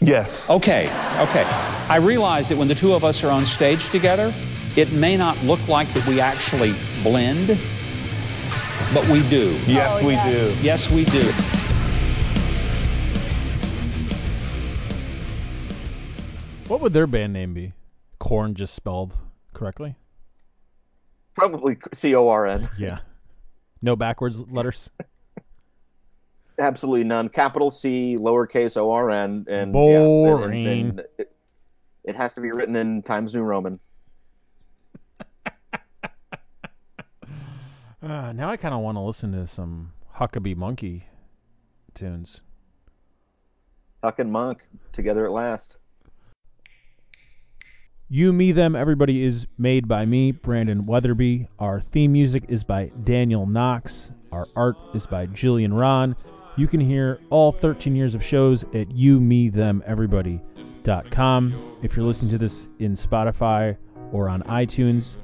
Yes. 0.00 0.48
Okay, 0.50 0.84
okay. 1.20 1.44
I 1.88 1.96
realize 1.96 2.48
that 2.50 2.58
when 2.58 2.68
the 2.68 2.74
two 2.74 2.92
of 2.92 3.04
us 3.04 3.24
are 3.24 3.30
on 3.30 3.46
stage 3.46 3.90
together, 3.90 4.32
it 4.76 4.92
may 4.92 5.16
not 5.16 5.42
look 5.42 5.66
like 5.68 5.92
that 5.94 6.06
we 6.06 6.20
actually 6.20 6.74
blend, 7.02 7.48
but 8.92 9.08
we 9.08 9.26
do. 9.30 9.56
Yes, 9.66 9.90
oh, 9.90 10.06
we 10.06 10.14
do. 10.30 10.54
Yes, 10.62 10.90
we 10.90 11.04
do. 11.06 11.32
What 16.68 16.80
would 16.80 16.92
their 16.92 17.06
band 17.06 17.32
name 17.32 17.54
be? 17.54 17.72
Corn 18.18 18.54
just 18.54 18.74
spelled 18.74 19.14
correctly? 19.54 19.94
Probably 21.34 21.78
C 21.94 22.14
O 22.14 22.28
R 22.28 22.46
N. 22.46 22.68
Yeah. 22.78 22.98
No 23.80 23.96
backwards 23.96 24.40
letters. 24.40 24.90
Absolutely 26.58 27.04
none. 27.04 27.28
Capital 27.28 27.70
C, 27.70 28.16
lowercase 28.18 28.76
O 28.76 28.90
R 28.90 29.10
N, 29.10 29.44
and 29.48 29.48
yeah, 29.48 29.60
and- 29.64 29.72
Boring. 29.72 30.66
and 30.66 31.00
it, 31.18 31.32
it 32.04 32.16
has 32.16 32.34
to 32.34 32.40
be 32.40 32.50
written 32.52 32.76
in 32.76 33.02
Times 33.02 33.34
New 33.34 33.42
Roman. 33.42 33.78
Uh, 38.02 38.30
now 38.32 38.48
I 38.50 38.56
kind 38.56 38.72
of 38.74 38.80
want 38.82 38.96
to 38.96 39.00
listen 39.00 39.32
to 39.32 39.46
some 39.48 39.92
Huckabee 40.16 40.54
Munky 40.54 41.04
tunes. 41.94 42.42
Huck 44.04 44.18
and 44.20 44.30
Monk 44.30 44.60
together 44.92 45.24
at 45.26 45.32
last. 45.32 45.78
You, 48.08 48.32
Me, 48.32 48.52
Them, 48.52 48.76
Everybody 48.76 49.24
is 49.24 49.48
made 49.58 49.88
by 49.88 50.06
me, 50.06 50.30
Brandon 50.30 50.86
Weatherby. 50.86 51.48
Our 51.58 51.80
theme 51.80 52.12
music 52.12 52.44
is 52.48 52.62
by 52.62 52.92
Daniel 53.02 53.46
Knox. 53.46 54.10
Our 54.30 54.46
art 54.54 54.76
is 54.94 55.06
by 55.06 55.26
Jillian 55.26 55.76
Ron. 55.76 56.14
You 56.56 56.66
can 56.66 56.80
hear 56.80 57.20
all 57.30 57.52
13 57.52 57.94
years 57.94 58.14
of 58.14 58.24
shows 58.24 58.64
at 58.74 58.90
you, 58.90 59.20
me, 59.20 59.50
them, 59.50 59.82
everybody.com. 59.86 61.76
If 61.82 61.96
you're 61.96 62.06
listening 62.06 62.30
to 62.30 62.38
this 62.38 62.68
in 62.78 62.94
Spotify 62.94 63.76
or 64.12 64.28
on 64.28 64.42
iTunes, 64.44 65.16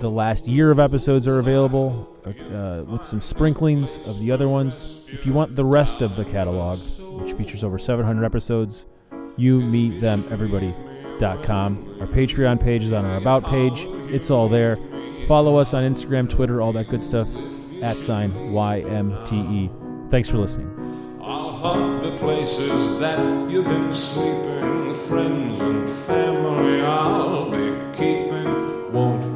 The 0.00 0.10
last 0.10 0.46
year 0.46 0.70
of 0.70 0.78
episodes 0.78 1.26
are 1.26 1.38
available 1.38 2.06
uh, 2.26 2.84
with 2.86 3.02
some 3.02 3.20
sprinklings 3.22 3.96
of 4.06 4.18
the 4.18 4.30
other 4.30 4.46
ones. 4.46 5.06
If 5.10 5.24
you 5.24 5.32
want 5.32 5.56
the 5.56 5.64
rest 5.64 6.02
of 6.02 6.16
the 6.16 6.24
catalog, 6.24 6.78
which 7.22 7.32
features 7.34 7.64
over 7.64 7.78
700 7.78 8.22
episodes, 8.22 8.84
you, 9.38 9.62
me, 9.62 9.98
them, 9.98 10.22
everybody.com. 10.30 11.96
Our 12.00 12.06
Patreon 12.06 12.62
page 12.62 12.84
is 12.84 12.92
on 12.92 13.06
our 13.06 13.16
About 13.16 13.46
page. 13.46 13.86
It's 14.12 14.30
all 14.30 14.50
there. 14.50 14.76
Follow 15.26 15.56
us 15.56 15.72
on 15.72 15.82
Instagram, 15.82 16.28
Twitter, 16.28 16.60
all 16.60 16.74
that 16.74 16.90
good 16.90 17.02
stuff. 17.02 17.28
At 17.82 17.96
sign 17.96 18.32
YMTE. 18.52 19.85
Thanks 20.08 20.28
for 20.28 20.38
listening. 20.38 20.70
I'll 21.20 21.56
the 22.00 22.16
places 22.18 23.00
that 23.00 23.18
you've 23.50 23.64
been 23.64 23.92
sleeping, 23.92 24.94
friends 24.94 25.60
and 25.60 25.88
family 25.88 26.80
I'll 26.80 27.50
be 27.50 27.74
keeping, 27.92 28.92
won't 28.92 29.35